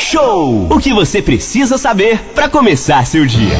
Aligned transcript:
Show! 0.00 0.66
O 0.70 0.78
que 0.78 0.94
você 0.94 1.20
precisa 1.20 1.76
saber 1.76 2.18
para 2.34 2.48
começar 2.48 3.04
seu 3.04 3.26
dia. 3.26 3.54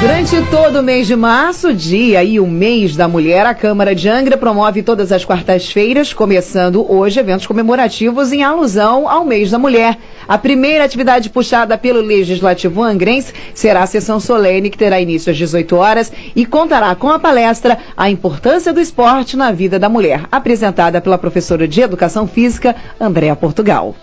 Durante 0.00 0.50
todo 0.50 0.80
o 0.80 0.82
mês 0.82 1.06
de 1.06 1.14
março, 1.14 1.72
dia 1.72 2.22
e 2.24 2.40
o 2.40 2.46
mês 2.46 2.96
da 2.96 3.06
mulher, 3.06 3.46
a 3.46 3.54
Câmara 3.54 3.94
de 3.94 4.08
Angra 4.08 4.36
promove 4.36 4.82
todas 4.82 5.12
as 5.12 5.24
quartas-feiras, 5.24 6.12
começando 6.12 6.84
hoje, 6.92 7.20
eventos 7.20 7.46
comemorativos 7.46 8.32
em 8.32 8.42
alusão 8.42 9.08
ao 9.08 9.24
mês 9.24 9.52
da 9.52 9.58
mulher. 9.58 9.96
A 10.26 10.36
primeira 10.36 10.84
atividade 10.84 11.30
puxada 11.30 11.78
pelo 11.78 12.00
Legislativo 12.00 12.82
Angrense 12.82 13.32
será 13.54 13.84
a 13.84 13.86
sessão 13.86 14.18
solene, 14.18 14.68
que 14.68 14.76
terá 14.76 15.00
início 15.00 15.30
às 15.30 15.38
18 15.38 15.76
horas 15.76 16.12
e 16.34 16.44
contará 16.44 16.94
com 16.96 17.08
a 17.08 17.20
palestra 17.20 17.78
A 17.96 18.10
Importância 18.10 18.72
do 18.72 18.80
Esporte 18.80 19.36
na 19.36 19.52
Vida 19.52 19.78
da 19.78 19.88
Mulher, 19.88 20.24
apresentada 20.30 21.00
pela 21.00 21.16
professora 21.16 21.68
de 21.68 21.80
Educação 21.80 22.26
Física, 22.26 22.74
Andréa 23.00 23.36
Portugal. 23.36 23.94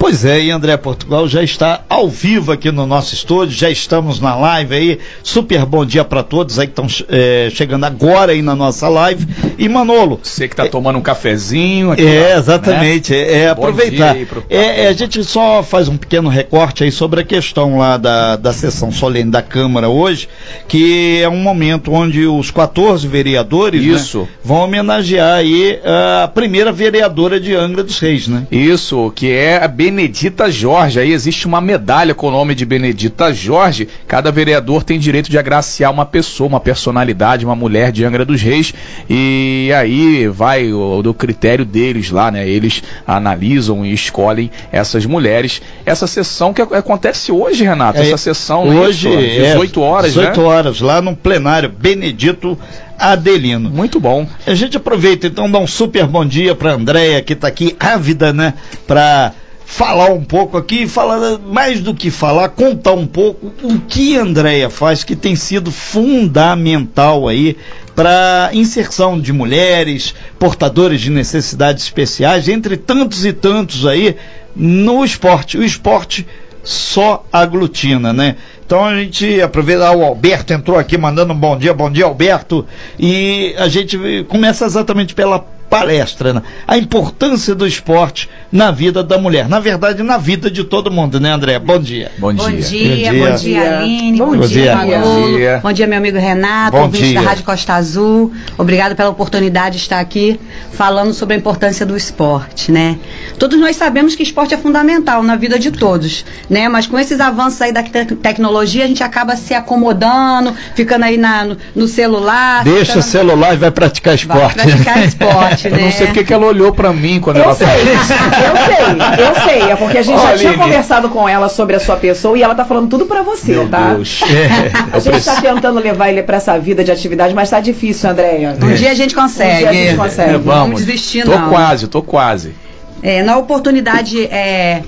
Pois 0.00 0.24
é, 0.24 0.40
e 0.40 0.50
André 0.50 0.76
Portugal 0.76 1.28
já 1.28 1.42
está 1.42 1.82
ao 1.88 2.08
vivo 2.08 2.52
aqui 2.52 2.72
no 2.72 2.86
nosso 2.86 3.14
estúdio, 3.14 3.54
já 3.54 3.70
estamos 3.70 4.18
na 4.18 4.34
live 4.34 4.74
aí. 4.74 4.98
Super 5.22 5.64
bom 5.64 5.84
dia 5.84 6.04
para 6.04 6.22
todos 6.22 6.58
aí 6.58 6.66
que 6.66 6.72
estão 6.72 6.86
é, 7.08 7.48
chegando 7.52 7.84
agora 7.84 8.32
aí 8.32 8.42
na 8.42 8.56
nossa 8.56 8.88
live. 8.88 9.26
E 9.58 9.68
Manolo. 9.68 10.18
Você 10.22 10.48
que 10.48 10.54
está 10.54 10.64
é, 10.64 10.68
tomando 10.68 10.98
um 10.98 11.02
cafezinho 11.02 11.92
aqui. 11.92 12.06
É, 12.06 12.34
exatamente. 12.36 13.12
Né? 13.12 13.18
É, 13.18 13.38
é 13.40 13.48
aproveitar. 13.50 14.16
É, 14.48 14.84
é, 14.84 14.88
a 14.88 14.92
gente 14.92 15.22
só 15.22 15.62
faz 15.62 15.86
um 15.86 15.96
pequeno 15.96 16.28
recorte 16.28 16.82
aí 16.82 16.90
sobre 16.90 17.20
a 17.20 17.24
questão 17.24 17.78
lá 17.78 17.96
da, 17.96 18.36
da 18.36 18.52
sessão 18.52 18.90
solene 18.90 19.30
da 19.30 19.42
Câmara 19.42 19.88
hoje, 19.88 20.28
que 20.66 21.20
é 21.22 21.28
um 21.28 21.42
momento 21.42 21.92
onde 21.92 22.26
os 22.26 22.50
14 22.50 23.06
vereadores 23.06 23.82
né, 23.82 23.92
Isso. 23.92 24.20
Né, 24.20 24.28
vão 24.42 24.64
homenagear 24.64 25.36
aí 25.36 25.78
a 25.84 26.26
primeira 26.28 26.72
vereadora 26.72 27.38
de 27.38 27.54
Angra 27.54 27.84
dos 27.84 27.98
Reis, 27.98 28.26
né? 28.26 28.46
Isso, 28.50 29.12
que 29.14 29.30
é 29.30 29.69
Benedita 29.70 30.50
Jorge. 30.50 31.00
Aí 31.00 31.12
existe 31.12 31.46
uma 31.46 31.60
medalha 31.60 32.14
com 32.14 32.28
o 32.28 32.30
nome 32.30 32.54
de 32.54 32.66
Benedita 32.66 33.32
Jorge. 33.32 33.88
Cada 34.06 34.30
vereador 34.30 34.82
tem 34.82 34.98
direito 34.98 35.30
de 35.30 35.38
agraciar 35.38 35.90
uma 35.90 36.04
pessoa, 36.04 36.48
uma 36.48 36.60
personalidade, 36.60 37.44
uma 37.44 37.56
mulher 37.56 37.92
de 37.92 38.04
Angra 38.04 38.24
dos 38.24 38.42
Reis. 38.42 38.74
E 39.08 39.70
aí 39.74 40.28
vai 40.28 40.68
do 41.02 41.14
critério 41.14 41.64
deles 41.64 42.10
lá, 42.10 42.30
né? 42.30 42.48
Eles 42.48 42.82
analisam 43.06 43.86
e 43.86 43.92
escolhem 43.92 44.50
essas 44.72 45.06
mulheres. 45.06 45.62
Essa 45.86 46.06
sessão 46.06 46.52
que 46.52 46.60
acontece 46.60 47.32
hoje, 47.32 47.64
Renato. 47.64 47.98
É, 47.98 48.06
essa 48.08 48.18
sessão 48.18 48.68
hoje, 48.68 49.08
isso, 49.08 49.46
18 49.46 49.80
horas, 49.80 50.12
18 50.12 50.40
né? 50.40 50.46
horas, 50.46 50.80
lá 50.80 51.00
no 51.00 51.16
plenário 51.16 51.68
Benedito 51.68 52.58
Adelino. 52.98 53.70
Muito 53.70 53.98
bom. 53.98 54.26
A 54.46 54.54
gente 54.54 54.76
aproveita 54.76 55.26
então, 55.26 55.50
dá 55.50 55.58
um 55.58 55.66
super 55.66 56.06
bom 56.06 56.24
dia 56.24 56.54
para 56.54 56.72
Andréia, 56.72 57.22
que 57.22 57.32
está 57.32 57.48
aqui 57.48 57.74
ávida, 57.80 58.32
né? 58.32 58.54
Para 58.86 59.32
falar 59.70 60.10
um 60.10 60.24
pouco 60.24 60.58
aqui, 60.58 60.88
falar 60.88 61.38
mais 61.38 61.80
do 61.80 61.94
que 61.94 62.10
falar, 62.10 62.48
contar 62.48 62.92
um 62.92 63.06
pouco 63.06 63.52
o 63.62 63.78
que 63.78 64.18
a 64.18 64.22
Andrea 64.22 64.68
faz 64.68 65.04
que 65.04 65.14
tem 65.14 65.36
sido 65.36 65.70
fundamental 65.70 67.28
aí 67.28 67.56
para 67.94 68.50
inserção 68.52 69.18
de 69.18 69.32
mulheres, 69.32 70.12
portadores 70.40 71.00
de 71.00 71.08
necessidades 71.08 71.84
especiais, 71.84 72.48
entre 72.48 72.76
tantos 72.76 73.24
e 73.24 73.32
tantos 73.32 73.86
aí 73.86 74.16
no 74.56 75.04
esporte. 75.04 75.56
O 75.56 75.62
esporte 75.62 76.26
só 76.64 77.24
aglutina, 77.32 78.12
né? 78.12 78.36
Então 78.66 78.84
a 78.84 78.96
gente 78.96 79.40
aproveita, 79.40 79.86
ah, 79.86 79.96
o 79.96 80.04
Alberto 80.04 80.52
entrou 80.52 80.78
aqui 80.78 80.98
mandando 80.98 81.32
um 81.32 81.38
bom 81.38 81.56
dia, 81.56 81.72
bom 81.72 81.88
dia 81.88 82.06
Alberto, 82.06 82.66
e 82.98 83.54
a 83.56 83.68
gente 83.68 83.96
começa 84.28 84.64
exatamente 84.64 85.14
pela 85.14 85.46
palestra, 85.70 86.34
né? 86.34 86.42
a 86.66 86.76
importância 86.76 87.54
do 87.54 87.64
esporte 87.64 88.28
na 88.50 88.72
vida 88.72 89.04
da 89.04 89.16
mulher, 89.16 89.48
na 89.48 89.60
verdade 89.60 90.02
na 90.02 90.18
vida 90.18 90.50
de 90.50 90.64
todo 90.64 90.90
mundo, 90.90 91.20
né, 91.20 91.30
André? 91.30 91.58
Bom 91.60 91.78
dia. 91.78 92.10
Bom 92.18 92.32
dia. 92.32 92.44
Bom 92.44 92.56
dia, 92.56 93.12
bom 93.12 93.36
dia, 93.36 93.78
Aline. 93.78 94.18
Bom, 94.18 94.36
bom 94.36 94.46
dia, 94.46 94.76
Manolo. 94.76 95.38
Bom, 95.38 95.60
bom 95.62 95.72
dia, 95.72 95.86
meu 95.86 95.98
amigo 95.98 96.18
Renato, 96.18 96.76
bom 96.76 96.82
ouvinte 96.82 97.04
dia. 97.04 97.20
da 97.20 97.28
Rádio 97.28 97.44
Costa 97.44 97.74
Azul. 97.74 98.32
Obrigado 98.58 98.96
pela 98.96 99.10
oportunidade 99.10 99.76
de 99.76 99.82
estar 99.82 100.00
aqui 100.00 100.40
falando 100.72 101.14
sobre 101.14 101.34
a 101.34 101.38
importância 101.38 101.86
do 101.86 101.96
esporte, 101.96 102.72
né? 102.72 102.98
Todos 103.38 103.58
nós 103.58 103.76
sabemos 103.76 104.16
que 104.16 104.24
esporte 104.24 104.52
é 104.52 104.58
fundamental 104.58 105.22
na 105.22 105.36
vida 105.36 105.58
de 105.58 105.70
todos, 105.70 106.24
né? 106.48 106.68
Mas 106.68 106.86
com 106.86 106.98
esses 106.98 107.20
avanços 107.20 107.60
aí 107.62 107.72
da 107.72 107.82
te 107.82 107.90
tecnologia, 108.16 108.84
a 108.84 108.88
gente 108.88 109.02
acaba 109.02 109.36
se 109.36 109.54
acomodando, 109.54 110.54
ficando 110.74 111.04
aí 111.04 111.16
na, 111.16 111.44
no, 111.44 111.56
no 111.76 111.86
celular. 111.86 112.64
Deixa 112.64 112.86
ficando... 112.86 112.98
o 112.98 113.02
celular 113.02 113.54
e 113.54 113.56
vai 113.56 113.70
praticar 113.70 114.14
esporte. 114.14 114.56
Vai 114.56 114.66
praticar 114.66 115.04
esporte, 115.06 115.59
né? 115.68 115.78
Eu 115.78 115.84
não 115.84 115.92
sei 115.92 116.06
porque 116.06 116.24
que 116.24 116.32
ela 116.32 116.46
olhou 116.46 116.72
para 116.72 116.92
mim 116.92 117.20
quando 117.20 117.38
eu 117.38 117.44
ela 117.44 117.54
sei, 117.54 117.66
Eu 117.66 117.74
sei, 117.74 119.26
eu 119.26 119.34
sei. 119.44 119.70
É 119.70 119.76
porque 119.76 119.98
a 119.98 120.02
gente 120.02 120.20
já 120.20 120.28
Aline. 120.28 120.38
tinha 120.40 120.58
conversado 120.58 121.08
com 121.08 121.28
ela 121.28 121.48
sobre 121.48 121.76
a 121.76 121.80
sua 121.80 121.96
pessoa 121.96 122.38
e 122.38 122.42
ela 122.42 122.54
tá 122.54 122.64
falando 122.64 122.88
tudo 122.88 123.06
para 123.06 123.22
você, 123.22 123.52
Meu 123.52 123.68
tá? 123.68 123.94
Deus. 123.94 124.20
É. 124.30 124.96
A 124.96 124.98
gente 124.98 125.18
está 125.18 125.40
tentando 125.40 125.78
levar 125.80 126.08
ele 126.08 126.22
para 126.22 126.36
essa 126.36 126.58
vida 126.58 126.82
de 126.82 126.90
atividade, 126.90 127.34
mas 127.34 127.50
tá 127.50 127.60
difícil, 127.60 128.08
Andréia. 128.08 128.56
Um 128.60 128.74
dia 128.74 128.90
a 128.90 128.94
gente 128.94 129.14
consegue. 129.14 129.54
Um 129.54 129.58
dia 129.58 129.68
a 129.68 129.72
gente 129.72 129.96
consegue. 129.96 130.30
É, 130.30 130.38
vamos. 130.38 130.44
vamos 130.44 130.84
desistir, 130.84 131.24
tô 131.24 131.30
não. 131.32 131.44
Tô 131.44 131.48
quase, 131.50 131.88
tô 131.88 132.02
quase. 132.02 132.54
É, 133.02 133.22
na 133.22 133.36
oportunidade 133.36 134.24
é, 134.26 134.82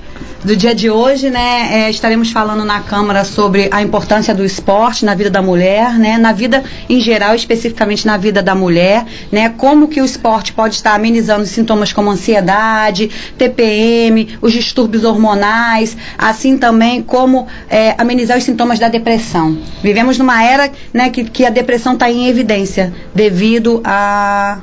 do 0.45 0.57
dia 0.57 0.75
de 0.75 0.91
hoje, 0.91 1.31
né, 1.31 1.69
é, 1.73 1.91
estaremos 1.91 2.31
falando 2.31 2.65
na 2.65 2.81
Câmara 2.81 3.25
sobre 3.25 3.69
a 3.71 3.83
importância 3.83 4.35
do 4.35 4.45
esporte 4.45 5.05
na 5.05 5.15
vida 5.15 5.31
da 5.31 5.41
mulher, 5.43 5.99
né, 5.99 6.19
na 6.19 6.33
vida 6.33 6.63
em 6.89 7.01
geral, 7.01 7.35
especificamente 7.35 8.07
na 8.07 8.17
vida 8.17 8.43
da 8.43 8.55
mulher, 8.55 9.05
né, 9.31 9.49
como 9.57 9.89
que 9.89 10.01
o 10.01 10.05
esporte 10.05 10.53
pode 10.53 10.75
estar 10.75 10.95
amenizando 10.95 11.47
sintomas 11.47 11.93
como 11.93 12.11
ansiedade, 12.11 13.11
TPM, 13.39 14.39
os 14.41 14.53
distúrbios 14.53 15.05
hormonais, 15.05 15.97
assim 16.19 16.59
também 16.59 17.03
como 17.03 17.47
é, 17.69 17.95
amenizar 17.99 18.37
os 18.39 18.45
sintomas 18.45 18.79
da 18.79 18.89
depressão. 18.89 19.59
Vivemos 19.83 20.19
numa 20.19 20.43
era 20.43 20.71
né, 20.93 21.11
que, 21.11 21.25
que 21.25 21.45
a 21.45 21.51
depressão 21.51 21.95
está 21.95 22.11
em 22.11 22.29
evidência 22.29 22.93
devido 23.15 23.81
a 23.85 24.59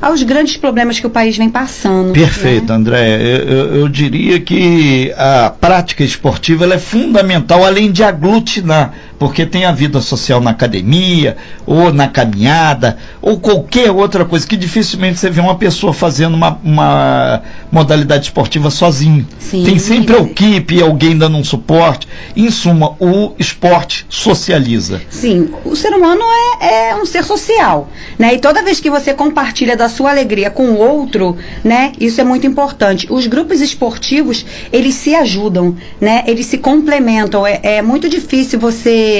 aos 0.00 0.22
grandes 0.22 0.56
problemas 0.56 1.00
que 1.00 1.06
o 1.06 1.10
país 1.10 1.36
vem 1.36 1.48
passando. 1.48 2.12
Perfeito, 2.12 2.68
né? 2.68 2.74
André. 2.74 3.22
Eu, 3.22 3.74
eu, 3.76 3.88
diria 3.88 4.40
que 4.40 5.12
a 5.16 5.50
prática 5.50 6.02
esportiva 6.02 6.66
é 6.72 6.78
fundamental, 6.78 7.64
além 7.64 7.90
de 7.90 8.02
aglutinar 8.02 8.92
porque 9.24 9.46
tem 9.46 9.64
a 9.64 9.72
vida 9.72 10.02
social 10.02 10.38
na 10.38 10.50
academia, 10.50 11.38
ou 11.64 11.90
na 11.90 12.06
caminhada, 12.08 12.98
ou 13.22 13.40
qualquer 13.40 13.90
outra 13.90 14.22
coisa, 14.22 14.46
que 14.46 14.54
dificilmente 14.54 15.18
você 15.18 15.30
vê 15.30 15.40
uma 15.40 15.54
pessoa 15.54 15.94
fazendo 15.94 16.34
uma, 16.34 16.60
uma 16.62 17.42
modalidade 17.72 18.24
esportiva 18.24 18.70
sozinho. 18.70 19.26
Sim, 19.38 19.64
tem 19.64 19.78
sempre 19.78 20.14
a 20.14 20.20
equipe, 20.20 20.82
alguém 20.82 21.16
dando 21.16 21.38
um 21.38 21.42
suporte. 21.42 22.06
Em 22.36 22.50
suma, 22.50 22.96
o 23.00 23.32
esporte 23.38 24.04
socializa. 24.10 25.00
Sim, 25.08 25.54
o 25.64 25.74
ser 25.74 25.94
humano 25.94 26.20
é, 26.60 26.90
é 26.90 26.94
um 26.94 27.06
ser 27.06 27.24
social, 27.24 27.88
né? 28.18 28.34
E 28.34 28.38
toda 28.38 28.62
vez 28.62 28.78
que 28.78 28.90
você 28.90 29.14
compartilha 29.14 29.74
da 29.74 29.88
sua 29.88 30.10
alegria 30.10 30.50
com 30.50 30.66
o 30.66 30.76
outro, 30.76 31.34
né? 31.64 31.92
Isso 31.98 32.20
é 32.20 32.24
muito 32.24 32.46
importante. 32.46 33.06
Os 33.08 33.26
grupos 33.26 33.62
esportivos, 33.62 34.44
eles 34.70 34.96
se 34.96 35.14
ajudam, 35.14 35.74
né? 35.98 36.24
Eles 36.26 36.44
se 36.44 36.58
complementam. 36.58 37.46
É, 37.46 37.58
é 37.62 37.80
muito 37.80 38.06
difícil 38.06 38.60
você 38.60 39.13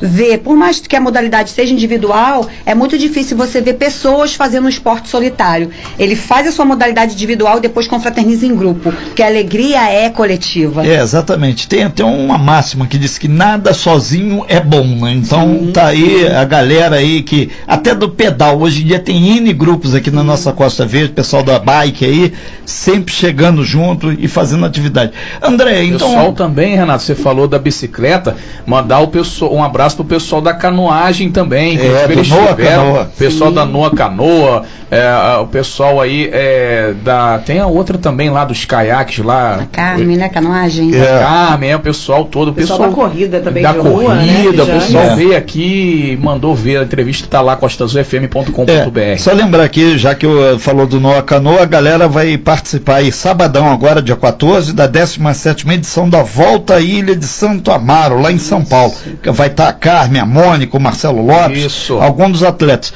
ver, 0.00 0.38
por 0.38 0.56
mais 0.56 0.80
que 0.80 0.96
a 0.96 1.00
modalidade 1.00 1.50
seja 1.50 1.72
individual, 1.72 2.48
é 2.64 2.74
muito 2.74 2.98
difícil 2.98 3.36
você 3.36 3.60
ver 3.60 3.74
pessoas 3.74 4.34
fazendo 4.34 4.66
um 4.66 4.68
esporte 4.68 5.08
solitário. 5.08 5.70
Ele 5.98 6.16
faz 6.16 6.46
a 6.46 6.52
sua 6.52 6.64
modalidade 6.64 7.14
individual 7.14 7.58
e 7.58 7.60
depois 7.60 7.86
confraterniza 7.86 8.46
em 8.46 8.54
grupo, 8.54 8.92
porque 8.92 9.22
a 9.22 9.26
alegria 9.26 9.90
é 9.90 10.10
coletiva. 10.10 10.86
É, 10.86 11.00
exatamente. 11.00 11.68
Tem 11.68 11.82
até 11.82 12.04
uma 12.04 12.38
máxima 12.38 12.86
que 12.86 12.98
diz 12.98 13.18
que 13.18 13.28
nada 13.28 13.72
sozinho 13.72 14.44
é 14.48 14.60
bom, 14.60 14.86
né? 14.86 15.12
Então 15.12 15.58
Sim. 15.60 15.72
tá 15.72 15.86
aí 15.86 16.26
a 16.26 16.44
galera 16.44 16.96
aí 16.96 17.22
que, 17.22 17.50
até 17.66 17.94
do 17.94 18.08
pedal, 18.08 18.60
hoje 18.60 18.82
em 18.82 18.86
dia 18.86 18.98
tem 18.98 19.36
N 19.36 19.52
grupos 19.52 19.94
aqui 19.94 20.10
na 20.10 20.22
nossa 20.22 20.52
Costa 20.52 20.86
Verde, 20.86 21.12
pessoal 21.12 21.42
da 21.42 21.58
bike 21.58 22.04
aí, 22.04 22.32
sempre 22.64 23.12
chegando 23.12 23.64
junto 23.64 24.12
e 24.12 24.28
fazendo 24.28 24.64
atividade. 24.64 25.12
André, 25.42 25.84
então. 25.84 26.08
Pessoal 26.08 26.32
também, 26.32 26.76
Renato, 26.76 27.02
você 27.02 27.14
falou 27.14 27.48
da 27.48 27.58
bicicleta, 27.58 28.36
mandar 28.66 29.00
o 29.00 29.08
pessoal 29.08 29.25
pessoal, 29.26 29.54
um 29.54 29.62
abraço 29.62 29.96
pro 29.96 30.04
pessoal 30.04 30.40
da 30.40 30.54
canoagem 30.54 31.30
também. 31.30 31.76
Que 31.76 31.86
é, 31.86 32.06
eles 32.10 32.28
Noa 32.28 32.54
Canoa. 32.54 33.10
Pessoal 33.18 33.50
Sim. 33.50 33.56
da 33.56 33.66
Noa 33.66 33.90
Canoa, 33.90 34.62
é, 34.90 35.36
o 35.40 35.46
pessoal 35.46 36.00
aí 36.00 36.30
é, 36.32 36.94
da. 37.04 37.38
Tem 37.38 37.58
a 37.58 37.66
outra 37.66 37.98
também 37.98 38.30
lá 38.30 38.44
dos 38.44 38.64
caiaques 38.64 39.24
lá. 39.24 39.56
A 39.56 39.66
Carmen, 39.66 40.16
né? 40.16 40.28
Canoagem. 40.28 40.94
É. 40.94 41.18
Carmen, 41.18 41.70
é 41.70 41.76
o 41.76 41.80
pessoal 41.80 42.24
todo. 42.24 42.48
O 42.48 42.54
pessoal, 42.54 42.78
pessoal 42.78 42.90
da 42.90 43.08
corrida 43.08 43.40
também. 43.40 43.62
Da 43.62 43.74
corrida, 43.74 43.90
rua, 43.90 44.14
né? 44.14 44.44
o 44.48 44.66
pessoal 44.66 45.04
é. 45.04 45.16
veio 45.16 45.36
aqui 45.36 46.18
mandou 46.20 46.54
ver 46.54 46.78
a 46.78 46.82
entrevista, 46.82 47.26
tá 47.28 47.40
lá 47.40 47.56
costazufm.com.br. 47.56 48.98
É, 48.98 49.16
só 49.16 49.32
lembrar 49.32 49.64
aqui, 49.64 49.98
já 49.98 50.14
que 50.14 50.26
eu 50.26 50.58
falou 50.58 50.86
do 50.86 51.00
Noa 51.00 51.22
Canoa, 51.22 51.62
a 51.62 51.66
galera 51.66 52.08
vai 52.08 52.36
participar 52.38 52.96
aí 52.96 53.12
sabadão 53.12 53.70
agora, 53.70 54.02
dia 54.02 54.16
14, 54.16 54.72
da 54.72 54.86
17 54.86 55.68
edição 55.70 56.08
da 56.08 56.22
Volta 56.22 56.74
à 56.74 56.80
Ilha 56.80 57.14
de 57.16 57.26
Santo 57.26 57.70
Amaro, 57.70 58.20
lá 58.20 58.30
em 58.30 58.38
São 58.38 58.64
Paulo 58.64 58.94
vai 59.24 59.48
estar 59.48 59.64
tá 59.64 59.70
a 59.70 59.72
Carmen, 59.72 60.20
a 60.20 60.26
Mônica, 60.26 60.76
o 60.76 60.80
Marcelo 60.80 61.24
Lopes, 61.24 61.64
Isso. 61.64 61.94
alguns 61.98 62.32
dos 62.32 62.42
atletas. 62.42 62.92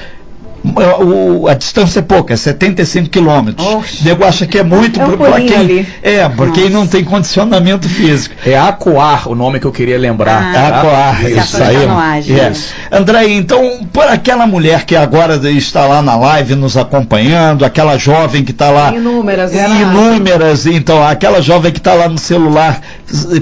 o, 0.63 1.49
a 1.49 1.55
distância 1.55 2.01
é 2.01 2.03
pouca, 2.03 2.35
é 2.35 2.37
75 2.37 3.09
quilômetros. 3.09 3.67
O 3.67 3.83
nego 4.05 4.25
acha 4.25 4.47
que 4.47 4.59
é 4.59 4.63
muito 4.63 5.01
É 5.01 5.05
um 5.07 5.17
para 5.17 5.41
quem 5.41 5.57
ali. 5.57 5.89
é, 6.03 6.29
para 6.29 6.51
quem 6.51 6.69
não 6.69 6.87
tem 6.87 7.03
condicionamento 7.03 7.89
físico. 7.89 8.35
É 8.45 8.59
Acoar 8.59 9.29
o 9.29 9.35
nome 9.35 9.59
que 9.59 9.67
eu 9.67 9.73
queria 9.73 9.99
lembrar. 9.99 10.51
Ah, 10.51 10.53
tá? 10.53 10.79
Acoar, 10.81 11.31
Isso. 11.31 11.39
isso 11.39 11.63
aí. 11.63 12.31
É. 12.39 12.97
André, 12.97 13.29
então, 13.31 13.81
por 13.93 14.07
aquela 14.07 14.47
mulher 14.47 14.85
que 14.85 14.95
agora 14.95 15.37
está 15.51 15.87
lá 15.87 16.03
na 16.03 16.17
live 16.17 16.55
nos 16.55 16.77
acompanhando, 16.77 17.65
aquela 17.65 17.97
jovem 17.97 18.45
que 18.45 18.51
está 18.53 18.69
lá. 18.71 18.93
Inúmeras, 18.95 19.53
né? 19.53 19.67
Inúmeras, 19.81 20.67
então, 20.67 21.03
aquela 21.03 21.41
jovem 21.41 21.73
que 21.73 21.79
está 21.79 21.95
lá 21.95 22.09
no 22.09 22.19
celular, 22.19 22.81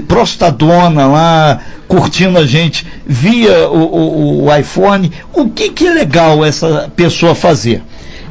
prostadona 0.07 1.05
lá, 1.07 1.59
curtindo 1.87 2.37
a 2.37 2.45
gente 2.45 2.85
via 3.05 3.69
o, 3.69 3.77
o- 3.83 4.45
o 4.45 4.55
iPhone, 4.55 5.11
o 5.33 5.49
que, 5.49 5.69
que 5.69 5.87
é 5.87 5.91
legal 5.93 6.43
essa 6.43 6.91
pessoa 6.95 7.35
fazer? 7.35 7.81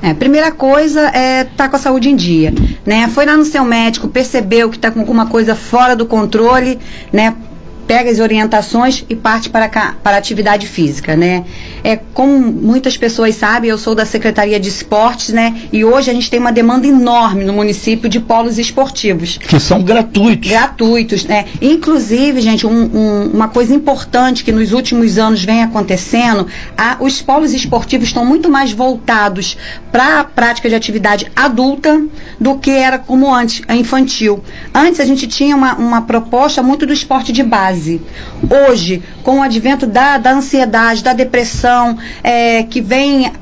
É, 0.00 0.14
primeira 0.14 0.52
coisa 0.52 1.00
é 1.12 1.43
estar 1.43 1.69
com 1.69 1.75
a 1.76 1.79
saúde 1.79 2.08
em 2.08 2.14
dia, 2.14 2.55
né? 2.87 3.08
Foi 3.12 3.26
lá 3.26 3.37
no 3.37 3.44
seu 3.44 3.64
médico, 3.64 4.06
percebeu 4.08 4.70
que 4.70 4.76
está 4.76 4.90
com 4.93 5.00
alguma 5.00 5.26
coisa 5.26 5.56
fora 5.56 5.96
do 5.96 6.06
controle, 6.06 6.79
né? 7.12 7.35
Pega 7.84 8.11
as 8.11 8.20
orientações 8.20 9.05
e 9.08 9.17
parte 9.17 9.49
para, 9.50 9.67
para 9.69 10.14
a 10.14 10.19
atividade 10.19 10.67
física, 10.69 11.17
né? 11.17 11.44
É, 11.84 11.96
como 11.96 12.38
muitas 12.52 12.96
pessoas 12.96 13.34
sabem, 13.36 13.70
eu 13.70 13.78
sou 13.78 13.94
da 13.94 14.04
Secretaria 14.04 14.58
de 14.58 14.69
Esportes, 14.69 15.28
né? 15.30 15.54
E 15.72 15.84
hoje 15.84 16.10
a 16.10 16.14
gente 16.14 16.30
tem 16.30 16.40
uma 16.40 16.52
demanda 16.52 16.86
enorme 16.86 17.44
no 17.44 17.52
município 17.52 18.08
de 18.08 18.20
polos 18.20 18.58
esportivos 18.58 19.38
Que 19.38 19.58
são 19.60 19.82
gratuitos. 19.82 20.50
gratuitos, 20.50 21.25
né? 21.25 21.46
Inclusive, 21.62 22.40
gente, 22.40 22.66
um- 22.66 22.70
um- 22.96 23.30
uma 23.32 23.48
coisa 23.48 23.75
importante 23.75 24.42
que 24.44 24.52
nos 24.52 24.72
últimos 24.72 25.19
anos 25.19 25.44
vem 25.44 25.62
acontecendo, 25.62 26.46
a- 26.76 26.96
os 27.00 27.22
polos 27.22 27.52
esportivos 27.54 28.08
estão 28.08 28.24
muito 28.24 28.48
mais 28.50 28.72
voltados 28.72 29.56
para 29.92 30.20
a 30.20 30.24
prática 30.24 30.69
de 30.69 30.74
atividade 30.74 31.31
adulta 31.34 32.02
do 32.40 32.56
que 32.58 32.70
era 32.70 32.98
como 32.98 33.32
antes, 33.32 33.62
a 33.69 33.76
infantil. 33.76 34.42
Antes 34.74 35.00
a 35.00 35.04
gente 35.04 35.26
tinha 35.26 35.54
uma, 35.56 35.74
uma 35.76 36.02
proposta 36.02 36.62
muito 36.62 36.84
do 36.86 36.92
esporte 36.92 37.32
de 37.32 37.42
base. 37.42 38.00
Hoje, 38.69 39.02
com 39.22 39.38
o 39.38 39.42
advento 39.42 39.86
da, 39.86 40.19
da 40.19 40.32
ansiedade, 40.32 41.02
da 41.02 41.12
depressão, 41.12 41.77
é, 42.22 42.62
que 42.64 42.80
vem 42.80 43.32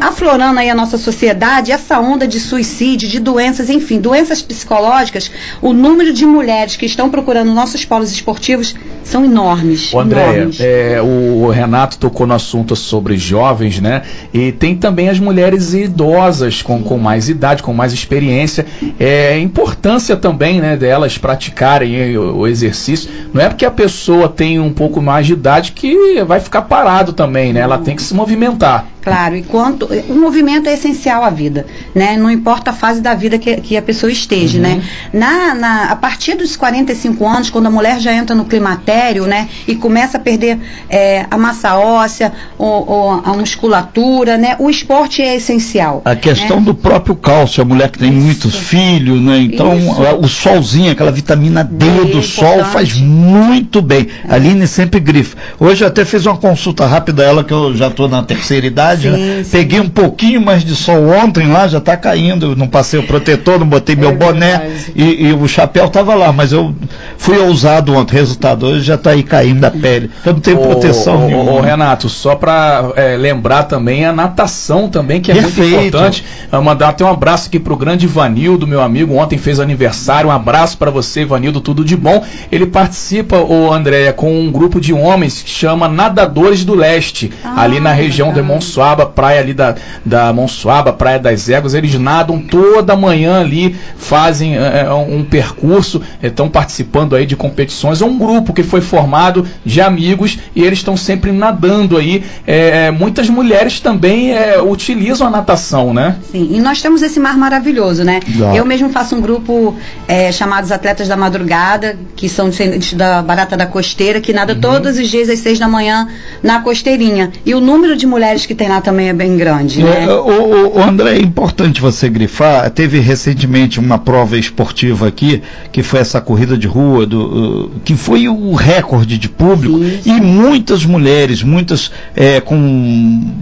aflorando 0.00 0.60
aí 0.60 0.70
a 0.70 0.74
nossa 0.74 0.96
sociedade, 0.96 1.72
essa 1.72 1.98
onda 1.98 2.26
de 2.26 2.38
suicídio, 2.38 3.08
de 3.08 3.18
doenças, 3.18 3.68
enfim, 3.68 4.00
doenças 4.00 4.40
psicológicas, 4.40 5.30
o 5.60 5.72
número 5.72 6.12
de 6.12 6.24
mulheres 6.24 6.76
que 6.76 6.86
estão 6.86 7.10
procurando 7.10 7.52
nossos 7.52 7.84
polos 7.84 8.12
esportivos 8.12 8.74
são 9.02 9.24
enormes. 9.24 9.92
Ô, 9.92 10.00
Andréia, 10.00 10.36
enormes. 10.38 10.60
é, 10.60 11.00
o 11.02 11.48
Renato 11.50 11.98
tocou 11.98 12.26
no 12.26 12.34
assunto 12.34 12.76
sobre 12.76 13.16
jovens, 13.16 13.80
né? 13.80 14.02
E 14.32 14.52
tem 14.52 14.76
também 14.76 15.08
as 15.08 15.18
mulheres 15.18 15.74
idosas, 15.74 16.62
com, 16.62 16.82
com 16.82 16.98
mais 16.98 17.28
idade, 17.28 17.62
com 17.62 17.72
mais 17.72 17.92
experiência. 17.92 18.66
É, 18.98 19.32
a 19.32 19.38
importância 19.38 20.16
também, 20.16 20.60
né, 20.60 20.76
delas 20.76 21.18
praticarem 21.18 22.16
o, 22.16 22.38
o 22.38 22.46
exercício. 22.46 23.10
Não 23.32 23.42
é 23.42 23.48
porque 23.48 23.64
a 23.64 23.70
pessoa 23.70 24.28
tem 24.28 24.60
um 24.60 24.72
pouco 24.72 25.00
mais 25.00 25.26
de 25.26 25.32
idade 25.32 25.72
que 25.72 26.22
vai 26.22 26.40
ficar 26.40 26.62
parado 26.62 27.12
também, 27.12 27.52
né? 27.52 27.60
Ela 27.60 27.78
tem 27.78 27.96
que 27.96 28.02
se 28.02 28.14
movimentar. 28.14 28.86
Claro, 29.08 29.36
e 29.36 29.42
quanto 29.42 29.86
o 30.08 30.14
movimento 30.14 30.68
é 30.68 30.74
essencial 30.74 31.22
à 31.24 31.30
vida, 31.30 31.66
né? 31.94 32.16
Não 32.16 32.30
importa 32.30 32.70
a 32.70 32.74
fase 32.74 33.00
da 33.00 33.14
vida 33.14 33.38
que, 33.38 33.56
que 33.60 33.76
a 33.76 33.82
pessoa 33.82 34.10
esteja, 34.12 34.58
né? 34.58 34.82
Na, 35.12 35.54
na- 35.54 35.84
a 35.90 35.96
partir 35.96 36.34
dos 36.36 36.56
45 36.56 37.26
anos, 37.26 37.50
quando 37.50 37.66
a 37.66 37.70
mulher 37.70 37.98
já 38.00 38.12
entra 38.12 38.34
no 38.36 38.44
climatério, 38.44 39.26
né? 39.26 39.48
E 39.66 39.74
começa 39.74 40.16
a 40.18 40.20
perder 40.20 40.58
é, 40.88 41.26
a 41.30 41.36
massa 41.38 41.76
óssea, 41.76 42.32
ou, 42.58 42.88
ou 42.88 43.10
a 43.24 43.32
musculatura, 43.34 44.36
né? 44.36 44.56
O 44.58 44.70
esporte 44.70 45.22
é 45.22 45.36
essencial. 45.36 46.02
A 46.04 46.14
questão 46.16 46.58
né? 46.58 46.66
do 46.66 46.74
próprio 46.74 47.14
cálcio, 47.16 47.62
a 47.62 47.64
mulher 47.66 47.90
que 47.90 47.98
tem 47.98 48.10
muitos 48.10 48.54
filhos, 48.56 49.20
né? 49.20 49.38
Então, 49.40 49.76
Isso. 49.78 50.02
o 50.20 50.28
solzinho, 50.28 50.92
aquela 50.92 51.10
vitamina 51.12 51.62
D 51.64 51.78
D, 51.88 52.04
do 52.12 52.22
sol 52.22 52.46
importante. 52.54 52.72
faz 52.72 52.92
muito 53.00 53.80
bem. 53.82 54.08
A 54.28 54.34
Aline 54.34 54.66
sempre 54.66 55.00
grifa. 55.00 55.36
Hoje 55.58 55.84
eu 55.84 55.88
até 55.88 56.04
fiz 56.04 56.26
uma 56.26 56.36
consulta 56.36 56.86
rápida 56.86 57.22
a 57.22 57.26
ela, 57.26 57.44
que 57.44 57.52
eu 57.52 57.74
já 57.76 57.88
estou 57.88 58.08
na 58.08 58.22
terceira 58.22 58.66
idade, 58.66 58.97
Sim, 59.02 59.10
né? 59.10 59.42
sim. 59.44 59.50
Peguei 59.50 59.80
um 59.80 59.88
pouquinho 59.88 60.40
mais 60.40 60.64
de 60.64 60.74
sol 60.74 61.08
ontem 61.08 61.46
lá, 61.48 61.66
já 61.68 61.78
está 61.78 61.96
caindo. 61.96 62.54
Não 62.56 62.66
passei 62.66 62.98
o 63.00 63.02
protetor, 63.06 63.58
não 63.58 63.66
botei 63.66 63.96
meu 63.96 64.14
boné 64.16 64.70
e, 64.94 65.26
e 65.28 65.32
o 65.32 65.46
chapéu 65.48 65.86
estava 65.86 66.14
lá, 66.14 66.32
mas 66.32 66.52
eu 66.52 66.74
fui 67.16 67.38
ousado 67.38 67.94
ontem. 67.94 68.14
Resultado, 68.16 68.66
hoje 68.66 68.82
já 68.84 68.94
está 68.94 69.10
aí 69.10 69.22
caindo 69.22 69.60
da 69.60 69.70
pele. 69.70 70.10
Eu 70.24 70.32
não 70.32 70.40
tenho 70.40 70.58
Ô, 70.60 70.66
proteção 70.66 71.16
ô, 71.24 71.26
nenhuma. 71.26 71.52
ô, 71.52 71.60
Renato, 71.60 72.08
só 72.08 72.34
para 72.34 72.92
lembrar 73.18 73.64
também 73.64 74.04
a 74.04 74.12
natação 74.12 74.88
também, 74.88 75.20
que 75.20 75.30
é 75.30 75.34
muito 75.34 75.54
Perfeito. 75.54 75.86
importante. 75.88 76.24
Eu 76.50 76.62
mandar 76.62 76.88
até 76.90 77.04
um 77.04 77.10
abraço 77.10 77.48
aqui 77.48 77.58
pro 77.58 77.76
grande 77.76 78.06
Ivanildo, 78.06 78.66
meu 78.66 78.80
amigo, 78.82 79.14
ontem 79.14 79.38
fez 79.38 79.60
aniversário. 79.60 80.28
Um 80.30 80.32
abraço 80.32 80.76
para 80.78 80.90
você, 80.90 81.22
Ivanildo, 81.22 81.60
tudo 81.60 81.84
de 81.84 81.96
bom. 81.96 82.24
Ele 82.50 82.66
participa, 82.66 83.36
o 83.38 83.72
Andréia, 83.72 84.12
com 84.12 84.40
um 84.40 84.50
grupo 84.50 84.80
de 84.80 84.92
homens 84.92 85.42
que 85.42 85.50
chama 85.50 85.88
Nadadores 85.88 86.64
do 86.64 86.74
Leste, 86.74 87.30
Ah, 87.44 87.62
ali 87.62 87.80
na 87.80 87.92
região 87.92 88.28
de 88.28 88.34
bacana. 88.40 88.48
Monsuaba, 88.88 89.06
praia 89.06 89.40
ali 89.40 89.52
da, 89.52 89.74
da 90.04 90.32
Monsuaba, 90.32 90.92
praia 90.92 91.18
das 91.18 91.48
Éguas. 91.48 91.74
Eles 91.74 91.94
nadam 91.98 92.40
toda 92.40 92.96
manhã 92.96 93.40
ali, 93.40 93.76
fazem 93.96 94.56
é, 94.56 94.86
é, 94.86 94.92
um 94.92 95.24
percurso, 95.24 96.00
estão 96.22 96.48
participando 96.48 97.14
aí 97.14 97.26
de 97.26 97.36
competições. 97.36 98.00
É 98.00 98.04
um 98.04 98.16
grupo 98.16 98.52
que 98.52 98.62
foi 98.62 98.80
formado 98.80 99.46
de 99.64 99.80
amigos 99.80 100.38
e 100.54 100.62
eles 100.62 100.78
estão 100.78 100.96
sempre 100.96 101.32
nadando 101.32 101.96
aí. 101.96 102.24
É, 102.46 102.86
é, 102.86 102.90
muitas 102.90 103.28
mulheres 103.28 103.80
também 103.80 104.32
é, 104.32 104.60
utilizam 104.60 105.26
a 105.26 105.30
natação, 105.30 105.92
né? 105.92 106.16
Sim, 106.30 106.48
e 106.52 106.60
nós 106.60 106.80
temos 106.80 107.02
esse 107.02 107.20
mar 107.20 107.36
maravilhoso, 107.36 108.04
né? 108.04 108.20
Eu 108.54 108.64
mesmo 108.64 108.88
faço 108.90 109.14
um 109.16 109.20
grupo 109.20 109.76
é, 110.06 110.32
chamado 110.32 110.64
os 110.64 110.72
Atletas 110.72 111.08
da 111.08 111.16
Madrugada, 111.16 111.96
que 112.16 112.28
são 112.28 112.48
descendentes 112.48 112.94
da 112.94 113.22
Barata 113.22 113.56
da 113.56 113.66
Costeira, 113.66 114.20
que 114.20 114.32
nada 114.32 114.54
todos 114.54 114.98
os 114.98 115.08
dias 115.08 115.28
às 115.28 115.40
seis 115.40 115.58
da 115.58 115.68
manhã 115.68 116.08
na 116.42 116.60
costeirinha. 116.60 117.30
E 117.44 117.54
o 117.54 117.60
número 117.60 117.96
de 117.96 118.06
mulheres 118.06 118.46
que 118.46 118.54
tem 118.54 118.67
também 118.80 119.08
é 119.08 119.12
bem 119.12 119.36
grande, 119.36 119.82
né? 119.82 120.04
É, 120.04 120.12
o, 120.12 120.20
o- 120.68 120.78
o 120.78 120.82
André, 120.82 121.16
é 121.16 121.20
importante 121.20 121.80
você 121.80 122.08
grifar. 122.08 122.70
Teve 122.70 123.00
recentemente 123.00 123.80
uma 123.80 123.98
prova 123.98 124.36
esportiva 124.38 125.08
aqui, 125.08 125.42
que 125.72 125.82
foi 125.82 126.00
essa 126.00 126.20
corrida 126.20 126.56
de 126.56 126.66
rua, 126.66 127.06
do, 127.06 127.70
que 127.84 127.94
foi 127.96 128.28
o 128.28 128.54
recorde 128.54 129.18
de 129.18 129.28
público, 129.28 129.78
Sim, 129.78 130.16
e 130.16 130.20
muitas 130.20 130.84
mulheres, 130.84 131.42
muitas 131.42 131.90
é, 132.14 132.40
com. 132.40 133.32